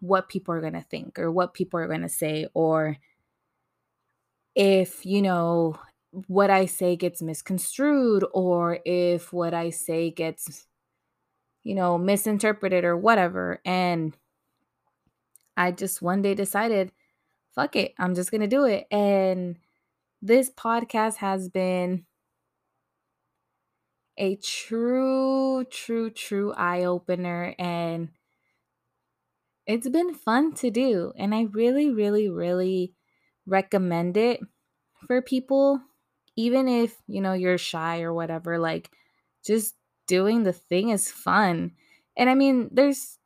what 0.00 0.28
people 0.28 0.54
are 0.54 0.60
going 0.60 0.72
to 0.72 0.80
think 0.80 1.18
or 1.18 1.30
what 1.30 1.52
people 1.52 1.78
are 1.80 1.88
going 1.88 2.02
to 2.02 2.08
say, 2.08 2.46
or 2.54 2.96
if, 4.54 5.04
you 5.04 5.20
know, 5.20 5.78
what 6.28 6.48
I 6.48 6.66
say 6.66 6.96
gets 6.96 7.20
misconstrued, 7.20 8.24
or 8.32 8.78
if 8.84 9.32
what 9.32 9.52
I 9.52 9.70
say 9.70 10.10
gets, 10.10 10.66
you 11.64 11.74
know, 11.74 11.98
misinterpreted 11.98 12.84
or 12.84 12.96
whatever. 12.96 13.60
And 13.64 14.16
I 15.56 15.72
just 15.72 16.00
one 16.00 16.22
day 16.22 16.34
decided, 16.34 16.92
fuck 17.54 17.76
it, 17.76 17.94
I'm 17.98 18.14
just 18.14 18.30
going 18.30 18.40
to 18.40 18.46
do 18.46 18.64
it. 18.64 18.86
And 18.90 19.58
this 20.22 20.50
podcast 20.50 21.16
has 21.16 21.48
been 21.48 22.06
a 24.18 24.36
true, 24.36 25.64
true, 25.70 26.10
true 26.10 26.52
eye 26.52 26.84
opener. 26.84 27.54
And 27.58 28.10
it's 29.66 29.88
been 29.88 30.12
fun 30.14 30.52
to 30.54 30.70
do. 30.70 31.12
And 31.16 31.34
I 31.34 31.42
really, 31.42 31.90
really, 31.90 32.28
really 32.28 32.94
recommend 33.46 34.16
it 34.16 34.40
for 35.06 35.22
people, 35.22 35.80
even 36.36 36.68
if, 36.68 36.96
you 37.06 37.20
know, 37.20 37.32
you're 37.32 37.58
shy 37.58 38.02
or 38.02 38.12
whatever. 38.12 38.58
Like, 38.58 38.90
just 39.46 39.74
doing 40.06 40.42
the 40.42 40.52
thing 40.52 40.90
is 40.90 41.10
fun. 41.10 41.72
And 42.16 42.28
I 42.28 42.34
mean, 42.34 42.68
there's, 42.72 43.18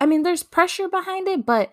I 0.00 0.06
mean, 0.06 0.22
there's 0.22 0.42
pressure 0.42 0.88
behind 0.88 1.28
it, 1.28 1.44
but 1.44 1.70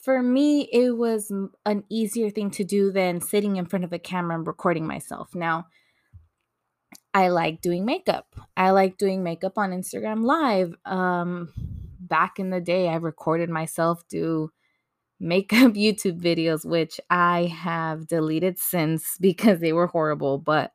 for 0.00 0.22
me, 0.22 0.68
it 0.72 0.96
was 0.96 1.32
an 1.66 1.84
easier 1.90 2.30
thing 2.30 2.50
to 2.52 2.64
do 2.64 2.92
than 2.92 3.20
sitting 3.20 3.56
in 3.56 3.66
front 3.66 3.84
of 3.84 3.92
a 3.92 3.98
camera 3.98 4.36
and 4.36 4.46
recording 4.46 4.86
myself. 4.86 5.34
Now, 5.34 5.66
I 7.16 7.28
like 7.28 7.62
doing 7.62 7.86
makeup. 7.86 8.26
I 8.58 8.72
like 8.72 8.98
doing 8.98 9.22
makeup 9.22 9.56
on 9.56 9.70
Instagram 9.70 10.22
Live. 10.22 10.74
Um, 10.84 11.50
back 11.98 12.38
in 12.38 12.50
the 12.50 12.60
day, 12.60 12.90
I 12.90 12.96
recorded 12.96 13.48
myself 13.48 14.06
do 14.10 14.50
makeup 15.18 15.72
YouTube 15.72 16.20
videos, 16.20 16.66
which 16.66 17.00
I 17.08 17.44
have 17.46 18.06
deleted 18.06 18.58
since 18.58 19.16
because 19.20 19.60
they 19.60 19.72
were 19.72 19.86
horrible, 19.86 20.36
but 20.36 20.72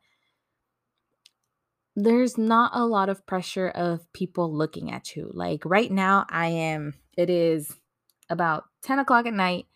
there's 1.95 2.39
not 2.39 2.71
a 2.73 2.87
lot 2.87 3.09
of 3.09 3.23
pressure 3.27 3.69
of 3.69 4.11
people 4.11 4.51
looking 4.51 4.91
at 4.91 5.15
you. 5.15 5.29
Like 5.31 5.63
right 5.63 5.91
now, 5.91 6.25
I 6.27 6.47
am, 6.47 6.95
it 7.15 7.29
is 7.29 7.71
about 8.31 8.63
10 8.81 8.97
o'clock 8.97 9.27
at 9.27 9.33
night. 9.35 9.67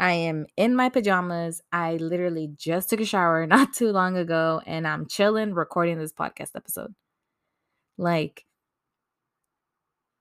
I 0.00 0.12
am 0.12 0.46
in 0.56 0.74
my 0.74 0.88
pajamas. 0.88 1.60
I 1.70 1.96
literally 1.96 2.50
just 2.56 2.88
took 2.88 3.00
a 3.00 3.04
shower 3.04 3.46
not 3.46 3.74
too 3.74 3.92
long 3.92 4.16
ago 4.16 4.62
and 4.66 4.88
I'm 4.88 5.06
chilling 5.06 5.54
recording 5.54 5.98
this 5.98 6.12
podcast 6.12 6.52
episode. 6.56 6.94
Like, 7.98 8.46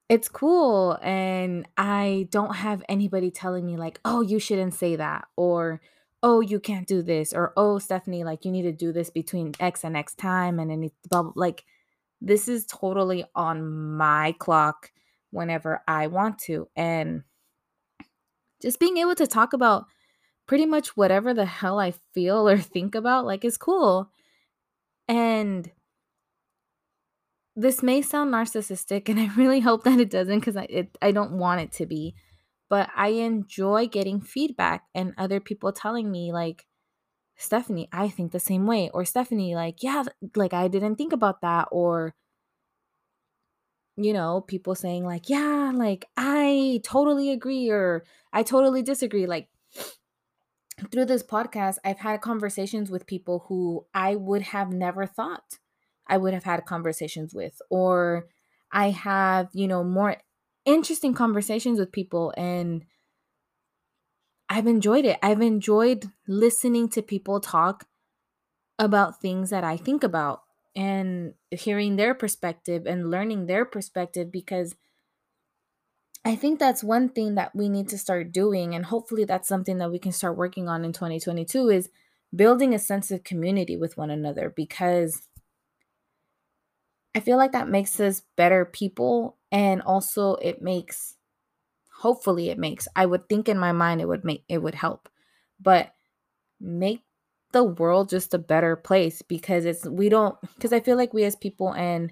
it's 0.09 0.27
cool. 0.27 0.97
And 1.01 1.67
I 1.77 2.27
don't 2.29 2.55
have 2.55 2.83
anybody 2.89 3.31
telling 3.31 3.65
me, 3.65 3.77
like, 3.77 4.01
oh, 4.03 4.21
you 4.21 4.39
shouldn't 4.39 4.73
say 4.73 4.95
that, 4.97 5.27
or 5.37 5.81
oh, 6.21 6.41
you 6.41 6.59
can't 6.59 6.87
do 6.87 7.01
this, 7.01 7.31
or 7.31 7.53
oh, 7.55 7.79
Stephanie, 7.79 8.25
like, 8.25 8.43
you 8.43 8.51
need 8.51 8.63
to 8.63 8.73
do 8.73 8.91
this 8.91 9.09
between 9.09 9.53
X 9.59 9.85
and 9.85 9.95
X 9.95 10.13
time. 10.15 10.59
And 10.59 10.69
then 10.69 10.89
blah. 11.09 11.31
Like, 11.35 11.63
this 12.19 12.49
is 12.49 12.65
totally 12.65 13.23
on 13.35 13.95
my 13.95 14.35
clock 14.39 14.91
whenever 15.31 15.81
I 15.87 16.07
want 16.07 16.39
to. 16.39 16.67
And 16.75 17.23
just 18.61 18.79
being 18.79 18.97
able 18.97 19.15
to 19.15 19.27
talk 19.27 19.53
about 19.53 19.85
pretty 20.47 20.65
much 20.65 20.97
whatever 20.97 21.33
the 21.33 21.45
hell 21.45 21.79
I 21.79 21.93
feel 22.13 22.47
or 22.47 22.57
think 22.59 22.95
about, 22.95 23.25
like, 23.25 23.45
is 23.45 23.57
cool. 23.57 24.11
And 25.07 25.71
this 27.55 27.83
may 27.83 28.01
sound 28.01 28.33
narcissistic, 28.33 29.09
and 29.09 29.19
I 29.19 29.33
really 29.35 29.59
hope 29.59 29.83
that 29.83 29.99
it 29.99 30.09
doesn't 30.09 30.39
because 30.39 30.57
I, 30.57 30.87
I 31.01 31.11
don't 31.11 31.33
want 31.33 31.61
it 31.61 31.71
to 31.73 31.85
be. 31.85 32.15
But 32.69 32.89
I 32.95 33.09
enjoy 33.09 33.87
getting 33.87 34.21
feedback 34.21 34.83
and 34.93 35.13
other 35.17 35.39
people 35.39 35.71
telling 35.71 36.11
me, 36.11 36.31
like, 36.31 36.65
Stephanie, 37.35 37.87
I 37.91 38.09
think 38.09 38.31
the 38.31 38.39
same 38.39 38.67
way. 38.67 38.89
Or 38.93 39.05
Stephanie, 39.05 39.55
like, 39.55 39.81
yeah, 39.81 40.03
like 40.35 40.53
I 40.53 40.67
didn't 40.67 40.97
think 40.97 41.13
about 41.13 41.41
that. 41.41 41.69
Or, 41.71 42.13
you 43.99 44.13
know, 44.13 44.41
people 44.41 44.75
saying, 44.75 45.05
like, 45.05 45.29
yeah, 45.29 45.71
like 45.75 46.07
I 46.17 46.81
totally 46.83 47.31
agree 47.31 47.69
or 47.69 48.03
I 48.31 48.43
totally 48.43 48.81
disagree. 48.81 49.25
Like, 49.25 49.49
through 50.91 51.05
this 51.05 51.23
podcast, 51.23 51.75
I've 51.83 51.99
had 51.99 52.21
conversations 52.21 52.89
with 52.89 53.05
people 53.05 53.45
who 53.47 53.85
I 53.93 54.15
would 54.15 54.41
have 54.41 54.71
never 54.71 55.05
thought 55.05 55.59
I 56.07 56.17
would 56.17 56.33
have 56.33 56.45
had 56.45 56.65
conversations 56.65 57.33
with, 57.33 57.61
or 57.69 58.27
I 58.71 58.91
have, 58.91 59.49
you 59.53 59.67
know, 59.67 59.83
more 59.83 60.17
interesting 60.65 61.13
conversations 61.13 61.79
with 61.79 61.91
people 61.91 62.33
and 62.37 62.85
I've 64.47 64.67
enjoyed 64.67 65.05
it. 65.05 65.19
I've 65.21 65.41
enjoyed 65.41 66.09
listening 66.27 66.89
to 66.89 67.01
people 67.01 67.39
talk 67.39 67.85
about 68.79 69.21
things 69.21 69.49
that 69.51 69.63
I 69.63 69.77
think 69.77 70.03
about 70.03 70.41
and 70.75 71.33
hearing 71.51 71.95
their 71.95 72.13
perspective 72.13 72.85
and 72.85 73.09
learning 73.09 73.45
their 73.45 73.65
perspective 73.65 74.31
because 74.31 74.75
I 76.25 76.35
think 76.35 76.59
that's 76.59 76.83
one 76.83 77.09
thing 77.09 77.35
that 77.35 77.55
we 77.55 77.69
need 77.69 77.89
to 77.89 77.97
start 77.97 78.31
doing 78.31 78.75
and 78.75 78.85
hopefully 78.85 79.25
that's 79.25 79.47
something 79.47 79.77
that 79.77 79.91
we 79.91 79.99
can 79.99 80.11
start 80.11 80.37
working 80.37 80.67
on 80.67 80.85
in 80.85 80.93
2022 80.93 81.69
is 81.69 81.89
building 82.35 82.73
a 82.73 82.79
sense 82.79 83.09
of 83.09 83.23
community 83.23 83.75
with 83.75 83.97
one 83.97 84.09
another 84.11 84.53
because 84.55 85.27
I 87.15 87.19
feel 87.19 87.37
like 87.37 87.53
that 87.53 87.69
makes 87.69 87.99
us 87.99 88.21
better 88.35 88.65
people 88.65 89.37
and 89.51 89.81
also 89.81 90.35
it 90.35 90.61
makes 90.61 91.15
hopefully 91.99 92.49
it 92.49 92.57
makes 92.57 92.87
I 92.95 93.05
would 93.05 93.27
think 93.27 93.49
in 93.49 93.57
my 93.57 93.71
mind 93.71 94.01
it 94.01 94.07
would 94.07 94.23
make 94.23 94.43
it 94.47 94.59
would 94.59 94.75
help. 94.75 95.09
But 95.59 95.93
make 96.59 97.03
the 97.51 97.63
world 97.63 98.09
just 98.09 98.33
a 98.33 98.39
better 98.39 98.75
place 98.75 99.21
because 99.21 99.65
it's 99.65 99.85
we 99.85 100.09
don't 100.09 100.39
because 100.55 100.73
I 100.73 100.79
feel 100.79 100.97
like 100.97 101.13
we 101.13 101.23
as 101.23 101.35
people 101.35 101.73
and 101.73 102.11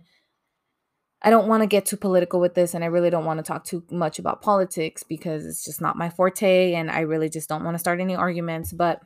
I 1.21 1.29
don't 1.29 1.47
want 1.47 1.63
to 1.63 1.67
get 1.67 1.85
too 1.85 1.97
political 1.97 2.39
with 2.39 2.53
this 2.53 2.73
and 2.73 2.83
I 2.83 2.87
really 2.87 3.09
don't 3.09 3.25
want 3.25 3.39
to 3.39 3.43
talk 3.43 3.63
too 3.63 3.83
much 3.91 4.19
about 4.19 4.41
politics 4.41 5.03
because 5.03 5.45
it's 5.45 5.63
just 5.63 5.81
not 5.81 5.97
my 5.97 6.09
forte 6.09 6.73
and 6.73 6.91
I 6.91 7.01
really 7.01 7.29
just 7.29 7.49
don't 7.49 7.63
want 7.63 7.75
to 7.75 7.79
start 7.79 7.99
any 7.99 8.15
arguments 8.15 8.73
but 8.73 9.01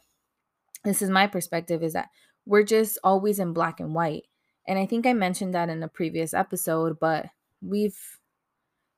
this 0.84 1.02
is 1.02 1.10
my 1.10 1.28
perspective 1.28 1.84
is 1.84 1.94
that 1.94 2.10
we're 2.46 2.64
just 2.64 2.98
always 3.04 3.40
in 3.40 3.54
black 3.54 3.80
and 3.80 3.94
white 3.94 4.24
and 4.68 4.78
I 4.78 4.86
think 4.86 5.06
I 5.06 5.14
mentioned 5.14 5.54
that 5.54 5.70
in 5.70 5.82
a 5.84 5.88
previous 5.88 6.34
episode, 6.34 7.00
but 7.00 7.28
we've 7.62 7.98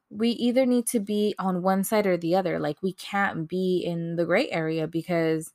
we 0.09 0.29
either 0.29 0.65
need 0.65 0.85
to 0.87 0.99
be 0.99 1.33
on 1.39 1.63
one 1.63 1.83
side 1.83 2.05
or 2.05 2.17
the 2.17 2.35
other. 2.35 2.59
Like 2.59 2.77
we 2.83 2.93
can't 2.93 3.47
be 3.47 3.83
in 3.83 4.15
the 4.15 4.25
gray 4.25 4.49
area 4.51 4.87
because 4.87 5.51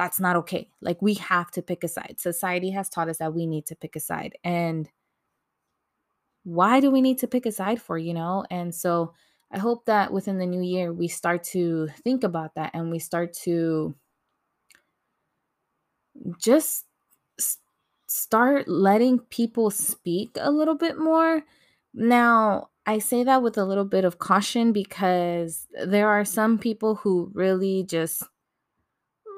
that's 0.00 0.18
not 0.18 0.34
okay. 0.34 0.66
Like 0.80 1.02
we 1.02 1.12
have 1.12 1.50
to 1.50 1.60
pick 1.60 1.84
a 1.84 1.88
side. 1.88 2.14
Society 2.16 2.70
has 2.70 2.88
taught 2.88 3.10
us 3.10 3.18
that 3.18 3.34
we 3.34 3.46
need 3.46 3.66
to 3.66 3.76
pick 3.76 3.96
a 3.96 4.00
side. 4.00 4.32
And 4.42 4.88
why 6.42 6.80
do 6.80 6.90
we 6.90 7.02
need 7.02 7.18
to 7.18 7.28
pick 7.28 7.44
a 7.44 7.52
side 7.52 7.82
for, 7.82 7.98
you 7.98 8.14
know? 8.14 8.46
And 8.50 8.74
so 8.74 9.12
I 9.52 9.58
hope 9.58 9.84
that 9.84 10.10
within 10.10 10.38
the 10.38 10.46
new 10.46 10.62
year 10.62 10.90
we 10.90 11.06
start 11.06 11.42
to 11.52 11.88
think 12.02 12.24
about 12.24 12.54
that 12.54 12.70
and 12.72 12.90
we 12.90 12.98
start 12.98 13.34
to 13.44 13.94
just 16.38 16.86
start 18.06 18.68
letting 18.68 19.18
people 19.18 19.68
speak 19.70 20.30
a 20.40 20.50
little 20.50 20.76
bit 20.76 20.98
more. 20.98 21.42
Now, 21.92 22.70
I 22.86 23.00
say 23.00 23.22
that 23.24 23.42
with 23.42 23.58
a 23.58 23.66
little 23.66 23.84
bit 23.84 24.06
of 24.06 24.18
caution 24.18 24.72
because 24.72 25.66
there 25.84 26.08
are 26.08 26.24
some 26.24 26.56
people 26.56 26.94
who 26.94 27.30
really 27.34 27.82
just 27.82 28.22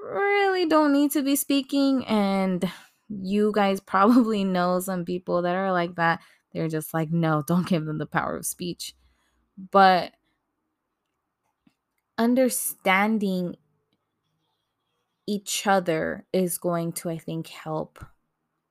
really 0.02 0.66
don't 0.66 0.92
need 0.92 1.12
to 1.12 1.22
be 1.22 1.36
speaking 1.36 2.04
and 2.06 2.70
you 3.08 3.52
guys 3.54 3.80
probably 3.86 4.44
know 4.44 4.80
some 4.80 5.04
people 5.04 5.42
that 5.42 5.54
are 5.54 5.72
like 5.72 5.96
that. 5.96 6.20
They're 6.52 6.68
just 6.68 6.92
like, 6.92 7.10
no, 7.10 7.42
don't 7.46 7.66
give 7.66 7.86
them 7.86 7.98
the 7.98 8.06
power 8.06 8.36
of 8.36 8.46
speech. 8.46 8.94
But 9.70 10.12
understanding 12.18 13.56
each 15.26 15.66
other 15.66 16.26
is 16.32 16.58
going 16.58 16.92
to, 16.92 17.08
I 17.08 17.18
think, 17.18 17.48
help 17.48 18.04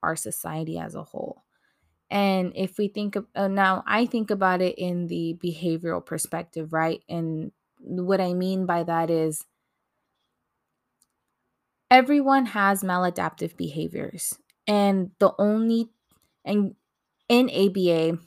our 0.04 0.16
society 0.16 0.78
as 0.78 0.96
a 0.96 1.04
whole. 1.04 1.44
And 2.10 2.52
if 2.56 2.78
we 2.78 2.90
think 2.90 3.16
of 3.16 3.26
uh, 3.36 3.48
now, 3.48 3.84
I 3.88 4.06
think 4.06 4.32
about 4.32 4.62
it 4.62 4.76
in 4.78 5.08
the 5.08 5.40
behavioral 5.42 6.06
perspective, 6.06 6.74
right? 6.74 7.02
And 7.08 7.52
what 7.80 8.20
I 8.20 8.34
mean 8.34 8.66
by 8.66 8.84
that 8.84 9.10
is 9.10 9.46
everyone 11.92 12.48
has 12.48 12.84
maladaptive 12.84 13.58
behaviors. 13.58 14.40
And 14.66 15.12
the 15.20 15.34
only, 15.38 15.90
and 16.46 16.76
in 17.30 17.50
ABA, 17.50 18.18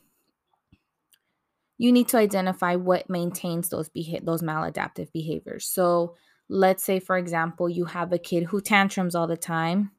you 1.78 1.92
need 1.92 2.09
to 2.09 2.18
identify 2.18 2.76
what 2.76 3.11
maintains 3.11 3.71
those 3.71 3.88
beha- 3.88 4.21
those 4.23 4.42
maladaptive 4.42 5.11
behaviors. 5.12 5.66
So, 5.66 6.14
let's 6.49 6.85
say 6.85 7.00
for 7.00 7.16
example, 7.16 7.68
you 7.68 7.87
have 7.87 8.12
a 8.12 8.18
kid 8.18 8.44
who 8.44 8.61
tantrums 8.61 9.14
all 9.14 9.26
the 9.26 9.37
time 9.37 9.90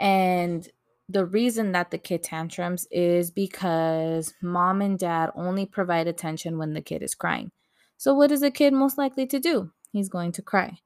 and 0.00 0.66
the 1.08 1.26
reason 1.26 1.72
that 1.72 1.90
the 1.90 1.98
kid 1.98 2.22
tantrums 2.22 2.86
is 2.90 3.30
because 3.30 4.32
mom 4.40 4.80
and 4.80 4.98
dad 4.98 5.30
only 5.34 5.66
provide 5.66 6.06
attention 6.06 6.56
when 6.56 6.72
the 6.72 6.80
kid 6.80 7.02
is 7.02 7.14
crying. 7.14 7.50
So, 7.98 8.14
what 8.14 8.32
is 8.32 8.40
the 8.40 8.50
kid 8.50 8.72
most 8.72 8.96
likely 8.96 9.26
to 9.26 9.38
do? 9.38 9.72
He's 9.92 10.08
going 10.08 10.32
to 10.32 10.42
cry. 10.42 10.78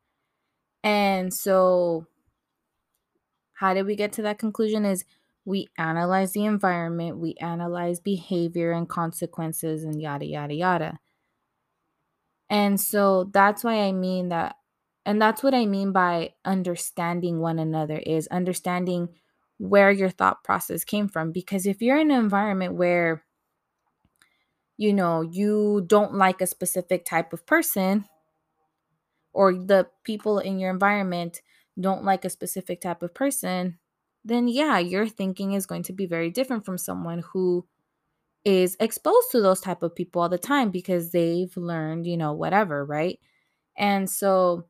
And 0.85 1.33
so, 1.33 2.07
how 3.55 3.73
did 3.73 3.87
we 3.87 3.97
get 3.97 4.13
to 4.15 4.23
that 4.23 4.39
conclusion? 4.39 4.85
Is 4.85 5.05
we 5.47 5.69
analyze 5.79 6.33
the 6.33 6.45
environment, 6.45 7.19
we 7.19 7.35
analyze 7.41 8.01
behavior 8.01 8.71
and 8.73 8.89
consequences, 8.89 9.83
and 9.83 10.01
yada, 10.01 10.27
yada, 10.27 10.55
yada. 10.55 10.99
And 12.51 12.79
so, 12.79 13.31
that's 13.33 13.65
why 13.65 13.81
I 13.81 13.93
mean 13.93 14.29
that 14.29 14.57
and 15.07 15.21
that's 15.21 15.43
what 15.43 15.55
I 15.55 15.67
mean 15.67 15.93
by 15.93 16.33
understanding 16.45 17.41
one 17.41 17.59
another 17.59 17.99
is 17.99 18.27
understanding 18.29 19.09
where 19.59 19.91
your 19.91 20.11
thought 20.11 20.43
process 20.45 20.85
came 20.85 21.09
from 21.09 21.31
because 21.31 21.67
if 21.67 21.83
you're 21.83 21.99
in 21.99 22.11
an 22.11 22.19
environment 22.19 22.75
where 22.75 23.23
you 24.77 24.93
know 24.93 25.21
you 25.21 25.85
don't 25.87 26.15
like 26.15 26.41
a 26.41 26.47
specific 26.47 27.05
type 27.05 27.33
of 27.33 27.47
person 27.47 28.07
or 29.35 29.53
the 29.53 29.87
people 30.05 30.39
in 30.39 30.59
your 30.59 30.71
environment 30.71 31.43
don't 31.81 32.05
like 32.05 32.25
a 32.25 32.31
specific 32.31 32.81
type 32.81 33.03
of 33.03 33.15
person 33.15 33.79
then 34.25 34.49
yeah 34.49 34.79
your 34.79 35.07
thinking 35.07 35.53
is 35.53 35.67
going 35.67 35.83
to 35.83 35.93
be 35.93 36.07
very 36.07 36.31
different 36.31 36.65
from 36.65 36.79
someone 36.79 37.23
who 37.33 37.67
is 38.45 38.77
exposed 38.81 39.31
to 39.31 39.41
those 39.41 39.61
type 39.61 39.83
of 39.83 39.95
people 39.95 40.23
all 40.23 40.29
the 40.29 40.39
time 40.39 40.71
because 40.71 41.13
they've 41.13 41.57
learned 41.57 42.07
you 42.07 42.17
know 42.17 42.33
whatever 42.33 42.85
right? 42.85 43.19
And 43.77 44.09
so 44.09 44.67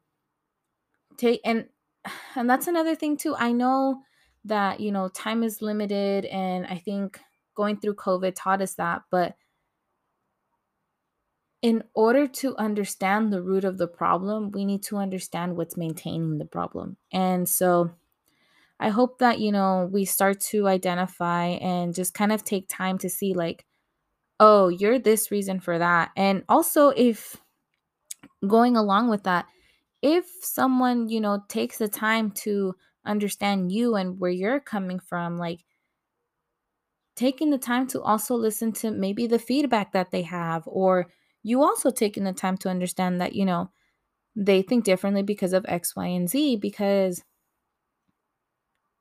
take 1.17 1.41
and 1.45 1.67
and 2.37 2.49
that's 2.49 2.67
another 2.67 2.95
thing 2.95 3.17
too 3.17 3.35
i 3.37 3.53
know 3.53 4.03
that 4.45 4.81
you 4.81 4.93
know 4.93 5.09
time 5.09 5.43
is 5.43 5.63
limited 5.63 6.25
and 6.27 6.67
i 6.67 6.77
think 6.77 7.21
going 7.55 7.79
through 7.79 7.95
covid 7.95 8.33
taught 8.35 8.63
us 8.63 8.75
that 8.75 9.03
but 9.11 9.35
in 11.65 11.83
order 11.95 12.27
to 12.27 12.55
understand 12.59 13.33
the 13.33 13.41
root 13.41 13.65
of 13.65 13.79
the 13.79 13.87
problem, 13.89 14.51
we 14.51 14.67
need 14.67 14.83
to 14.83 14.99
understand 14.99 15.57
what's 15.57 15.79
maintaining 15.79 16.37
the 16.37 16.45
problem. 16.45 16.99
And 17.11 17.49
so 17.49 17.91
I 18.79 18.91
hope 18.91 19.19
that, 19.21 19.41
you 19.41 19.51
know, 19.51 19.89
we 19.91 20.05
start 20.05 20.41
to 20.53 20.69
identify 20.69 21.47
and 21.47 21.95
just 21.95 22.13
kind 22.13 22.33
of 22.33 22.45
take 22.45 22.69
time 22.69 22.99
to 22.99 23.09
see, 23.09 23.33
like, 23.33 23.65
oh, 24.39 24.69
you're 24.69 24.99
this 24.99 25.31
reason 25.31 25.59
for 25.59 25.79
that. 25.79 26.11
And 26.19 26.45
also, 26.51 26.91
if 26.91 27.41
going 28.47 28.77
along 28.77 29.09
with 29.09 29.23
that, 29.23 29.47
if 30.03 30.27
someone, 30.43 31.09
you 31.09 31.19
know, 31.19 31.45
takes 31.49 31.79
the 31.79 31.89
time 31.89 32.31
to 32.43 32.75
understand 33.07 33.73
you 33.73 33.95
and 33.95 34.21
where 34.21 34.31
you're 34.31 34.61
coming 34.61 34.99
from, 34.99 35.39
like, 35.39 35.65
taking 37.17 37.49
the 37.49 37.57
time 37.57 37.87
to 37.87 38.03
also 38.03 38.35
listen 38.35 38.71
to 38.73 38.91
maybe 38.91 39.27
the 39.27 39.39
feedback 39.39 39.93
that 39.93 40.11
they 40.11 40.21
have, 40.21 40.65
or 40.67 41.07
you 41.45 41.63
also 41.63 41.91
taking 41.91 42.25
the 42.25 42.33
time 42.33 42.57
to 42.57 42.71
understand 42.71 43.21
that, 43.21 43.35
you 43.35 43.45
know, 43.45 43.71
they 44.35 44.63
think 44.63 44.83
differently 44.83 45.23
because 45.23 45.53
of 45.53 45.65
X, 45.69 45.95
Y, 45.95 46.07
and 46.07 46.29
Z, 46.29 46.57
because 46.57 47.23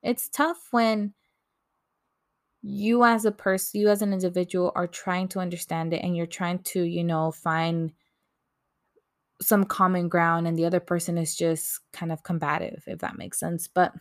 it's 0.03 0.29
tough 0.29 0.67
when 0.71 1.13
you 2.61 3.03
as 3.05 3.25
a 3.25 3.31
person, 3.31 3.79
you 3.79 3.89
as 3.89 4.01
an 4.01 4.13
individual 4.13 4.73
are 4.75 4.87
trying 4.87 5.29
to 5.29 5.39
understand 5.39 5.93
it 5.93 6.03
and 6.03 6.15
you're 6.15 6.25
trying 6.25 6.59
to, 6.59 6.83
you 6.83 7.03
know, 7.03 7.31
find 7.31 7.93
some 9.41 9.63
common 9.63 10.09
ground 10.09 10.45
and 10.45 10.57
the 10.57 10.65
other 10.65 10.79
person 10.81 11.17
is 11.17 11.35
just 11.35 11.79
kind 11.93 12.11
of 12.11 12.23
combative, 12.23 12.83
if 12.87 12.99
that 12.99 13.17
makes 13.17 13.39
sense. 13.39 13.69
But 13.69 13.93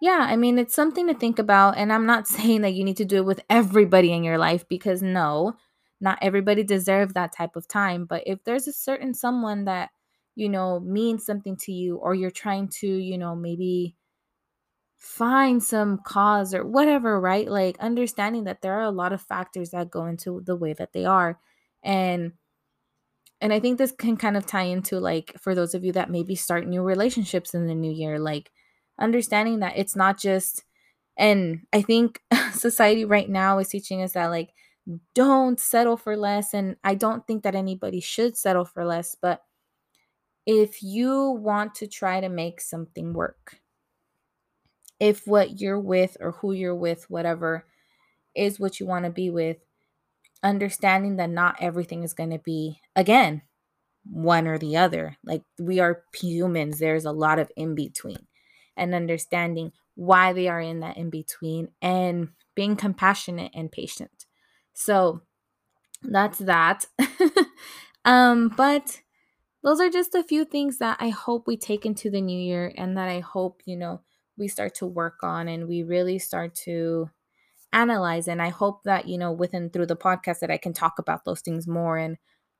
yeah, 0.00 0.26
I 0.28 0.36
mean, 0.36 0.58
it's 0.58 0.74
something 0.74 1.06
to 1.06 1.14
think 1.14 1.38
about. 1.38 1.76
And 1.76 1.92
I'm 1.92 2.06
not 2.06 2.26
saying 2.28 2.62
that 2.62 2.74
you 2.74 2.82
need 2.82 2.96
to 2.98 3.04
do 3.04 3.18
it 3.18 3.26
with 3.26 3.42
everybody 3.48 4.12
in 4.12 4.24
your 4.24 4.38
life 4.38 4.68
because 4.68 5.02
no, 5.02 5.56
not 6.00 6.18
everybody 6.22 6.62
deserves 6.62 7.14
that 7.14 7.32
type 7.34 7.56
of 7.56 7.68
time. 7.68 8.04
But 8.06 8.22
if 8.26 8.42
there's 8.44 8.68
a 8.68 8.72
certain 8.72 9.14
someone 9.14 9.64
that, 9.66 9.90
you 10.34 10.48
know, 10.48 10.80
means 10.80 11.24
something 11.26 11.56
to 11.58 11.72
you, 11.72 11.96
or 11.96 12.14
you're 12.14 12.30
trying 12.30 12.68
to, 12.80 12.86
you 12.88 13.18
know, 13.18 13.34
maybe 13.36 13.96
find 14.98 15.62
some 15.62 15.98
cause 16.04 16.54
or 16.54 16.64
whatever, 16.66 17.20
right? 17.20 17.48
Like 17.48 17.78
understanding 17.78 18.44
that 18.44 18.62
there 18.62 18.74
are 18.74 18.82
a 18.82 18.90
lot 18.90 19.12
of 19.12 19.22
factors 19.22 19.70
that 19.70 19.90
go 19.90 20.06
into 20.06 20.42
the 20.44 20.56
way 20.56 20.72
that 20.74 20.92
they 20.92 21.04
are. 21.04 21.38
And 21.82 22.32
and 23.40 23.52
I 23.52 23.60
think 23.60 23.78
this 23.78 23.92
can 23.92 24.16
kind 24.16 24.36
of 24.36 24.46
tie 24.46 24.62
into 24.62 24.98
like 24.98 25.34
for 25.40 25.54
those 25.54 25.74
of 25.74 25.84
you 25.84 25.92
that 25.92 26.10
maybe 26.10 26.34
start 26.34 26.66
new 26.66 26.82
relationships 26.82 27.54
in 27.54 27.66
the 27.66 27.74
new 27.74 27.92
year, 27.92 28.18
like 28.18 28.50
understanding 28.98 29.60
that 29.60 29.74
it's 29.76 29.94
not 29.96 30.18
just 30.18 30.64
and 31.18 31.62
I 31.72 31.82
think 31.82 32.22
society 32.52 33.04
right 33.04 33.28
now 33.28 33.58
is 33.58 33.68
teaching 33.68 34.02
us 34.02 34.12
that 34.14 34.26
like 34.28 34.50
don't 35.14 35.58
settle 35.58 35.96
for 35.96 36.16
less 36.16 36.54
and 36.54 36.76
I 36.84 36.94
don't 36.94 37.26
think 37.26 37.42
that 37.42 37.54
anybody 37.54 38.00
should 38.00 38.36
settle 38.36 38.64
for 38.64 38.84
less, 38.84 39.16
but 39.20 39.42
if 40.46 40.82
you 40.82 41.30
want 41.30 41.74
to 41.76 41.86
try 41.86 42.20
to 42.20 42.28
make 42.28 42.60
something 42.60 43.12
work, 43.12 43.60
if 45.00 45.26
what 45.26 45.60
you're 45.60 45.80
with 45.80 46.16
or 46.20 46.32
who 46.32 46.52
you're 46.52 46.74
with, 46.74 47.10
whatever, 47.10 47.66
is 48.34 48.60
what 48.60 48.78
you 48.78 48.86
want 48.86 49.04
to 49.04 49.10
be 49.10 49.28
with, 49.30 49.56
understanding 50.42 51.16
that 51.16 51.30
not 51.30 51.56
everything 51.60 52.04
is 52.04 52.12
going 52.12 52.30
to 52.30 52.38
be, 52.38 52.80
again, 52.94 53.42
one 54.04 54.46
or 54.46 54.58
the 54.58 54.76
other. 54.76 55.16
Like 55.24 55.42
we 55.58 55.80
are 55.80 56.04
humans, 56.14 56.78
there's 56.78 57.04
a 57.04 57.12
lot 57.12 57.38
of 57.38 57.50
in 57.56 57.74
between, 57.74 58.26
and 58.76 58.94
understanding 58.94 59.72
why 59.96 60.32
they 60.32 60.46
are 60.46 60.60
in 60.60 60.80
that 60.80 60.96
in 60.96 61.10
between 61.10 61.68
and 61.82 62.28
being 62.54 62.76
compassionate 62.76 63.50
and 63.54 63.72
patient. 63.72 64.25
So 64.78 65.22
that's 66.02 66.38
that. 66.38 66.86
um, 68.04 68.52
but 68.56 69.00
those 69.64 69.80
are 69.80 69.88
just 69.88 70.14
a 70.14 70.22
few 70.22 70.44
things 70.44 70.78
that 70.78 70.98
I 71.00 71.08
hope 71.08 71.46
we 71.46 71.56
take 71.56 71.86
into 71.86 72.10
the 72.10 72.20
new 72.20 72.38
year 72.38 72.72
and 72.76 72.96
that 72.96 73.08
I 73.08 73.20
hope, 73.20 73.62
you 73.64 73.76
know, 73.76 74.02
we 74.36 74.48
start 74.48 74.74
to 74.76 74.86
work 74.86 75.22
on 75.22 75.48
and 75.48 75.66
we 75.66 75.82
really 75.82 76.18
start 76.18 76.54
to 76.54 77.10
analyze 77.72 78.28
and 78.28 78.40
i 78.40 78.48
hope 78.48 78.84
that 78.84 79.08
you 79.08 79.18
know 79.18 79.32
within 79.32 79.68
through 79.68 79.86
the 79.86 79.96
podcast 79.96 80.38
that 80.38 80.50
i 80.50 80.56
can 80.56 80.72
talk 80.72 80.98
about 80.98 81.24
those 81.24 81.40
things 81.40 81.66
more 81.66 81.98
and 81.98 82.16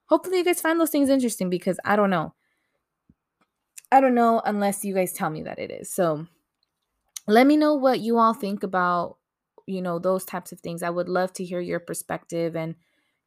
hopefully 0.06 0.38
you 0.38 0.44
guys 0.44 0.60
find 0.60 0.80
those 0.80 0.90
things 0.90 1.08
interesting 1.08 1.48
because 1.48 1.78
i 1.84 1.96
don't 1.96 2.10
know 2.10 2.34
i 3.92 4.00
don't 4.00 4.14
know 4.14 4.42
unless 4.44 4.84
you 4.84 4.94
guys 4.94 5.12
tell 5.12 5.30
me 5.30 5.42
that 5.42 5.58
it 5.58 5.70
is 5.70 5.90
so 5.90 6.26
let 7.28 7.46
me 7.46 7.56
know 7.56 7.74
what 7.74 8.00
you 8.00 8.18
all 8.18 8.34
think 8.34 8.62
about 8.62 9.16
you 9.66 9.82
know 9.82 9.98
those 9.98 10.24
types 10.24 10.52
of 10.52 10.60
things 10.60 10.82
i 10.82 10.90
would 10.90 11.08
love 11.08 11.32
to 11.32 11.44
hear 11.44 11.60
your 11.60 11.80
perspective 11.80 12.56
and 12.56 12.74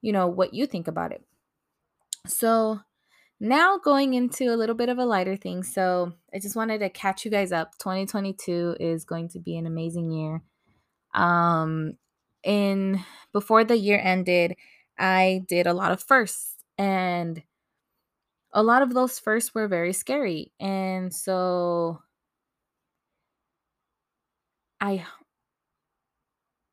you 0.02 0.12
know 0.12 0.28
what 0.28 0.54
you 0.54 0.66
think 0.66 0.88
about 0.88 1.12
it 1.12 1.24
so 2.28 2.80
now 3.40 3.78
going 3.78 4.14
into 4.14 4.54
a 4.54 4.58
little 4.58 4.76
bit 4.76 4.90
of 4.90 4.98
a 4.98 5.06
lighter 5.06 5.38
thing. 5.38 5.64
So 5.64 6.14
I 6.34 6.40
just 6.40 6.56
wanted 6.56 6.80
to 6.80 6.90
catch 6.90 7.24
you 7.24 7.32
guys 7.32 7.52
up. 7.52 7.78
2022 7.78 8.78
is 8.80 9.06
going 9.06 9.30
to 9.30 9.40
be 9.40 9.58
an 9.58 9.66
amazing 9.66 10.12
year. 10.12 10.42
Um 11.14 11.94
in 12.44 13.04
before 13.34 13.64
the 13.64 13.78
year 13.78 14.00
ended, 14.02 14.56
I 14.98 15.44
did 15.48 15.68
a 15.68 15.74
lot 15.74 15.92
of 15.92 16.04
firsts 16.04 16.56
and 16.78 17.44
a 18.54 18.64
lot 18.64 18.82
of 18.82 18.94
those 18.94 19.20
firsts 19.20 19.54
were 19.54 19.68
very 19.68 19.94
scary. 19.94 20.52
And 20.60 21.14
so 21.14 22.02
I 24.82 25.06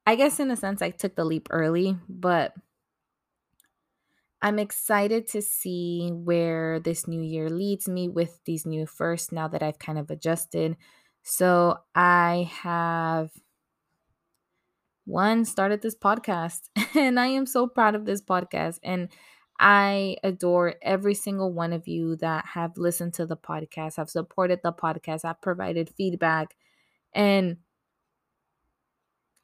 I 0.07 0.15
guess 0.15 0.39
in 0.39 0.51
a 0.51 0.57
sense 0.57 0.83
I 0.83 0.91
took 0.91 1.17
the 1.17 1.25
leap 1.25 1.49
early, 1.51 1.97
but 2.09 2.55
I'm 4.43 4.59
excited 4.59 5.27
to 5.29 5.43
see 5.43 6.11
where 6.13 6.79
this 6.79 7.09
new 7.09 7.21
year 7.21 7.49
leads 7.49 7.89
me 7.89 8.09
with 8.09 8.39
these 8.45 8.67
new 8.67 8.87
firsts 8.87 9.33
now 9.33 9.49
that 9.49 9.63
I've 9.63 9.79
kind 9.79 9.99
of 9.99 10.11
adjusted. 10.11 10.77
So 11.23 11.79
I 11.95 12.51
have 12.63 13.31
one 15.05 15.45
started 15.45 15.83
this 15.83 15.97
podcast 15.97 16.69
and 16.95 17.19
I 17.19 17.29
am 17.29 17.47
so 17.47 17.67
proud 17.67 17.95
of 17.95 18.05
this 18.05 18.21
podcast 18.21 18.79
and 18.83 19.09
I 19.59 20.17
adore 20.23 20.75
every 20.83 21.15
single 21.15 21.53
one 21.53 21.73
of 21.73 21.89
you 21.89 22.17
that 22.17 22.45
have 22.47 22.77
listened 22.77 23.15
to 23.15 23.25
the 23.27 23.39
podcast, 23.39 23.97
have 23.97 24.11
supported 24.11 24.61
the 24.63 24.73
podcast, 24.73 25.23
have 25.23 25.41
provided 25.41 25.89
feedback 25.97 26.55
and 27.15 27.57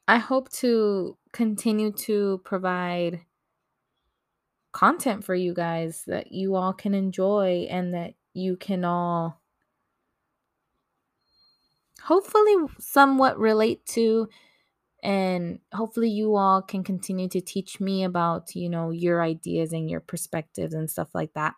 I 0.07 0.17
hope 0.17 0.49
to 0.63 1.17
continue 1.31 1.91
to 1.91 2.39
provide 2.45 3.25
content 4.71 5.23
for 5.23 5.35
you 5.35 5.53
guys 5.53 6.03
that 6.07 6.31
you 6.31 6.55
all 6.55 6.73
can 6.73 6.93
enjoy 6.93 7.67
and 7.69 7.93
that 7.93 8.13
you 8.33 8.57
can 8.57 8.83
all 8.83 9.39
hopefully 12.01 12.55
somewhat 12.79 13.37
relate 13.37 13.85
to 13.85 14.27
and 15.03 15.59
hopefully 15.73 16.09
you 16.09 16.35
all 16.35 16.61
can 16.61 16.83
continue 16.83 17.29
to 17.29 17.41
teach 17.41 17.79
me 17.79 18.03
about 18.03 18.55
you 18.55 18.69
know 18.69 18.91
your 18.91 19.23
ideas 19.23 19.73
and 19.73 19.89
your 19.89 20.01
perspectives 20.01 20.73
and 20.73 20.89
stuff 20.89 21.09
like 21.15 21.33
that. 21.33 21.55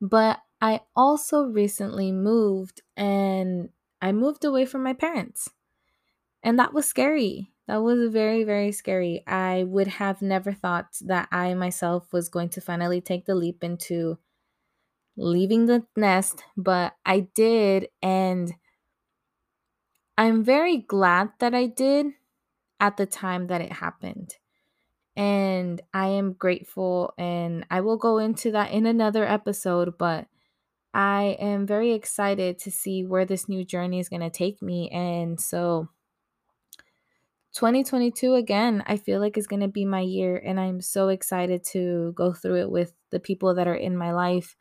But 0.00 0.40
i 0.62 0.80
also 0.94 1.44
recently 1.44 2.12
moved 2.12 2.82
and 2.96 3.70
i 4.02 4.12
moved 4.12 4.44
away 4.44 4.66
from 4.66 4.82
my 4.82 4.92
parents 4.92 5.48
and 6.42 6.58
that 6.58 6.72
was 6.72 6.86
scary 6.86 7.52
that 7.70 7.84
was 7.84 8.10
very, 8.12 8.42
very 8.42 8.72
scary. 8.72 9.22
I 9.28 9.62
would 9.62 9.86
have 9.86 10.20
never 10.20 10.52
thought 10.52 10.88
that 11.02 11.28
I 11.30 11.54
myself 11.54 12.12
was 12.12 12.28
going 12.28 12.48
to 12.48 12.60
finally 12.60 13.00
take 13.00 13.26
the 13.26 13.36
leap 13.36 13.62
into 13.62 14.18
leaving 15.16 15.66
the 15.66 15.86
nest, 15.96 16.42
but 16.56 16.94
I 17.06 17.28
did. 17.32 17.86
And 18.02 18.52
I'm 20.18 20.42
very 20.42 20.78
glad 20.78 21.30
that 21.38 21.54
I 21.54 21.66
did 21.66 22.06
at 22.80 22.96
the 22.96 23.06
time 23.06 23.46
that 23.46 23.60
it 23.60 23.74
happened. 23.74 24.34
And 25.14 25.80
I 25.94 26.08
am 26.08 26.32
grateful, 26.32 27.14
and 27.16 27.64
I 27.70 27.82
will 27.82 27.98
go 27.98 28.18
into 28.18 28.50
that 28.50 28.72
in 28.72 28.84
another 28.84 29.24
episode, 29.24 29.96
but 29.96 30.26
I 30.92 31.36
am 31.38 31.68
very 31.68 31.92
excited 31.92 32.58
to 32.58 32.72
see 32.72 33.04
where 33.04 33.24
this 33.24 33.48
new 33.48 33.64
journey 33.64 34.00
is 34.00 34.08
going 34.08 34.22
to 34.22 34.30
take 34.30 34.60
me. 34.60 34.90
And 34.90 35.40
so, 35.40 35.88
2022 37.54 38.34
again, 38.34 38.82
I 38.86 38.96
feel 38.96 39.20
like 39.20 39.36
is 39.36 39.46
going 39.46 39.60
to 39.62 39.68
be 39.68 39.84
my 39.84 40.00
year 40.00 40.36
and 40.36 40.60
I'm 40.60 40.80
so 40.80 41.08
excited 41.08 41.64
to 41.72 42.12
go 42.14 42.32
through 42.32 42.60
it 42.62 42.70
with 42.70 42.92
the 43.10 43.20
people 43.20 43.54
that 43.54 43.66
are 43.66 43.74
in 43.74 43.96
my 43.96 44.12
life, 44.12 44.56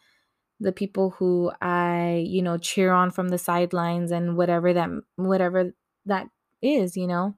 the 0.59 0.71
people 0.71 1.11
who 1.11 1.51
I, 1.61 2.23
you 2.27 2.41
know, 2.41 2.57
cheer 2.57 2.91
on 2.91 3.11
from 3.11 3.29
the 3.29 3.37
sidelines 3.37 4.11
and 4.11 4.37
whatever 4.37 4.73
that 4.73 4.89
whatever 5.17 5.73
that 6.05 6.27
is, 6.61 6.97
you 6.97 7.07
know. 7.07 7.35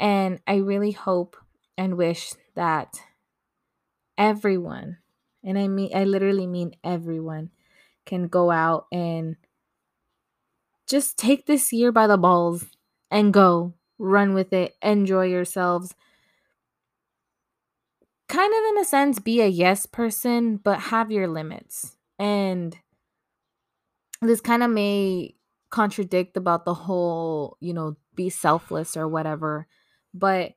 And 0.00 0.40
I 0.46 0.56
really 0.56 0.92
hope 0.92 1.36
and 1.78 1.96
wish 1.96 2.32
that 2.56 3.00
everyone, 4.18 4.98
and 5.42 5.58
I 5.58 5.68
mean 5.68 5.90
I 5.94 6.04
literally 6.04 6.46
mean 6.46 6.74
everyone 6.84 7.50
can 8.06 8.28
go 8.28 8.50
out 8.50 8.86
and 8.92 9.36
just 10.86 11.18
take 11.18 11.46
this 11.46 11.72
year 11.72 11.92
by 11.92 12.06
the 12.06 12.16
balls 12.18 12.66
and 13.10 13.32
go 13.32 13.74
run 14.00 14.34
with 14.34 14.52
it, 14.52 14.76
enjoy 14.82 15.26
yourselves. 15.26 15.94
kind 18.28 18.52
of 18.52 18.64
in 18.70 18.78
a 18.78 18.84
sense 18.84 19.18
be 19.18 19.40
a 19.40 19.46
yes 19.46 19.86
person, 19.86 20.56
but 20.56 20.78
have 20.80 21.10
your 21.10 21.28
limits. 21.28 21.96
And 22.18 22.78
this 24.22 24.40
kind 24.40 24.62
of 24.62 24.70
may 24.70 25.34
contradict 25.70 26.36
about 26.36 26.64
the 26.64 26.74
whole, 26.74 27.56
you 27.60 27.72
know, 27.72 27.96
be 28.14 28.30
selfless 28.30 28.96
or 28.96 29.08
whatever, 29.08 29.66
but 30.12 30.52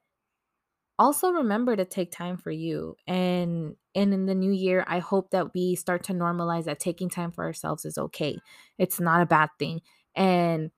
also 1.00 1.32
remember 1.32 1.76
to 1.76 1.86
take 1.86 2.12
time 2.12 2.38
for 2.38 2.52
you 2.52 2.96
and 3.08 3.76
and 3.96 4.14
in 4.14 4.26
the 4.26 4.36
new 4.36 4.52
year 4.52 4.84
i 4.88 5.00
hope 5.00 5.32
that 5.32 5.54
we 5.54 5.76
start 5.76 6.04
to 6.04 6.14
normalize 6.14 6.66
that 6.66 6.80
taking 6.80 7.10
time 7.10 7.32
for 7.32 7.44
ourselves 7.44 7.84
is 7.84 7.98
okay 7.98 8.38
it's 8.78 9.00
not 9.00 9.22
a 9.22 9.26
bad 9.26 9.50
thing 9.58 9.82
and 10.16 10.70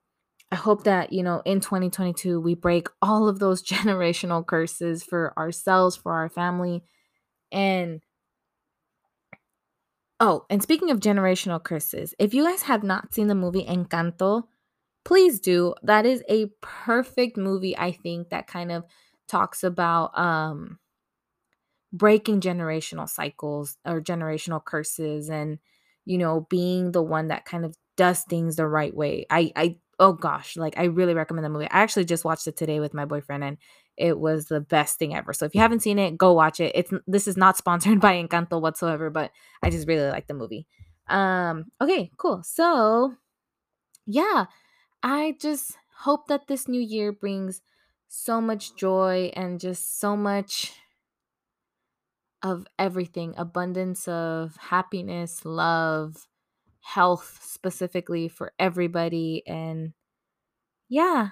i 0.51 0.55
hope 0.55 0.83
that 0.83 1.11
you 1.11 1.23
know 1.23 1.41
in 1.45 1.59
2022 1.59 2.39
we 2.39 2.55
break 2.55 2.87
all 3.01 3.27
of 3.27 3.39
those 3.39 3.63
generational 3.67 4.45
curses 4.45 5.03
for 5.03 5.33
ourselves 5.37 5.95
for 5.95 6.13
our 6.13 6.29
family 6.29 6.83
and 7.51 8.01
oh 10.19 10.45
and 10.49 10.61
speaking 10.61 10.89
of 10.91 10.99
generational 10.99 11.63
curses 11.63 12.13
if 12.19 12.33
you 12.33 12.43
guys 12.43 12.63
have 12.63 12.83
not 12.83 13.13
seen 13.13 13.27
the 13.27 13.35
movie 13.35 13.65
encanto 13.65 14.43
please 15.05 15.39
do. 15.39 15.75
That 15.83 16.05
is 16.05 16.23
a 16.27 16.47
perfect 16.61 17.37
movie 17.37 17.77
i 17.77 17.91
think 17.91 18.29
that 18.29 18.47
kind 18.47 18.71
of 18.71 18.83
talks 19.27 19.63
about 19.63 20.17
um 20.17 20.79
breaking 21.93 22.41
generational 22.41 23.07
cycles 23.07 23.77
or 23.85 24.01
generational 24.01 24.63
curses 24.63 25.29
and 25.29 25.59
you 26.03 26.17
know 26.17 26.45
being 26.49 26.91
the 26.91 27.01
one 27.01 27.29
that 27.29 27.45
kind 27.45 27.63
of 27.63 27.75
does 27.95 28.23
things 28.23 28.57
the 28.57 28.67
right 28.67 28.93
way. 28.93 29.25
I 29.29 29.51
i 29.55 29.77
oh 29.99 30.13
gosh 30.13 30.57
like 30.57 30.77
i 30.77 30.83
really 30.85 31.13
recommend 31.13 31.45
the 31.45 31.49
movie. 31.49 31.65
I 31.71 31.81
actually 31.81 32.05
just 32.05 32.25
watched 32.25 32.47
it 32.47 32.57
today 32.57 32.79
with 32.79 32.93
my 32.93 33.05
boyfriend 33.05 33.43
and 33.43 33.57
it 33.97 34.19
was 34.19 34.47
the 34.47 34.59
best 34.59 34.99
thing 34.99 35.15
ever. 35.15 35.31
So 35.31 35.45
if 35.45 35.55
you 35.55 35.61
haven't 35.61 35.79
seen 35.81 35.99
it 35.99 36.17
go 36.17 36.33
watch 36.33 36.59
it. 36.59 36.73
It's 36.75 36.91
this 37.07 37.27
is 37.27 37.37
not 37.37 37.57
sponsored 37.63 37.99
by 38.01 38.21
encanto 38.21 38.59
whatsoever 38.61 39.09
but 39.09 39.31
i 39.63 39.69
just 39.69 39.87
really 39.87 40.09
like 40.09 40.27
the 40.27 40.33
movie. 40.33 40.67
Um 41.07 41.65
okay 41.81 42.11
cool. 42.17 42.43
So 42.43 43.15
yeah 44.07 44.45
i 45.03 45.35
just 45.41 45.77
hope 46.01 46.27
that 46.27 46.47
this 46.47 46.67
new 46.67 46.81
year 46.81 47.11
brings 47.11 47.61
so 48.07 48.41
much 48.41 48.75
joy 48.75 49.31
and 49.35 49.59
just 49.59 49.99
so 49.99 50.17
much 50.17 50.73
of 52.41 52.67
everything 52.77 53.33
abundance 53.37 54.07
of 54.07 54.55
happiness, 54.57 55.43
love, 55.45 56.27
health 56.85 57.39
specifically 57.41 58.27
for 58.27 58.53
everybody. 58.59 59.41
And 59.47 59.93
yeah, 60.87 61.29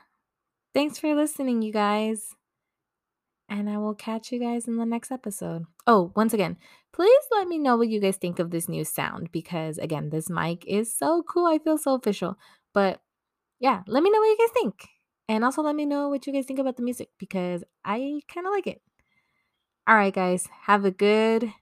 thanks 0.73 0.97
for 0.97 1.13
listening, 1.13 1.61
you 1.61 1.71
guys. 1.71 2.35
And 3.47 3.69
I 3.69 3.77
will 3.77 3.93
catch 3.93 4.31
you 4.31 4.39
guys 4.39 4.67
in 4.67 4.77
the 4.77 4.85
next 4.85 5.11
episode. 5.11 5.65
Oh, 5.85 6.11
once 6.15 6.33
again, 6.33 6.57
please 6.91 7.23
let 7.31 7.47
me 7.47 7.59
know 7.59 7.77
what 7.77 7.89
you 7.89 7.99
guys 7.99 8.17
think 8.17 8.39
of 8.39 8.49
this 8.49 8.67
new 8.67 8.83
sound 8.83 9.31
because, 9.31 9.77
again, 9.77 10.09
this 10.09 10.27
mic 10.27 10.65
is 10.65 10.91
so 10.91 11.21
cool. 11.21 11.45
I 11.45 11.59
feel 11.59 11.77
so 11.77 11.93
official. 11.93 12.35
But 12.73 12.99
yeah, 13.59 13.83
let 13.85 14.01
me 14.01 14.09
know 14.09 14.19
what 14.19 14.25
you 14.25 14.37
guys 14.39 14.53
think. 14.53 14.89
And 15.29 15.45
also 15.45 15.61
let 15.61 15.75
me 15.75 15.85
know 15.85 16.09
what 16.09 16.25
you 16.25 16.33
guys 16.33 16.45
think 16.45 16.59
about 16.59 16.77
the 16.77 16.83
music 16.83 17.09
because 17.19 17.63
I 17.85 18.21
kind 18.27 18.47
of 18.47 18.53
like 18.53 18.65
it. 18.65 18.81
All 19.87 19.95
right, 19.95 20.13
guys, 20.13 20.47
have 20.63 20.83
a 20.83 20.91
good 20.91 21.53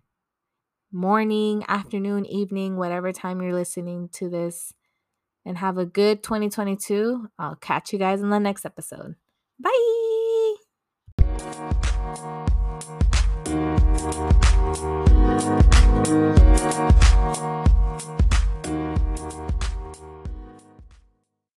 morning, 0.92 1.64
afternoon, 1.68 2.26
evening, 2.26 2.78
whatever 2.78 3.12
time 3.12 3.42
you're 3.42 3.54
listening 3.54 4.10
to 4.14 4.30
this. 4.30 4.74
And 5.46 5.58
have 5.58 5.78
a 5.78 5.86
good 5.86 6.22
2022. 6.22 7.30
I'll 7.40 7.56
catch 7.56 7.92
you 7.92 8.00
guys 8.00 8.22
in 8.22 8.30
the 8.30 8.40
next 8.40 8.66
episode. 8.66 9.16
Bye. 9.60 10.58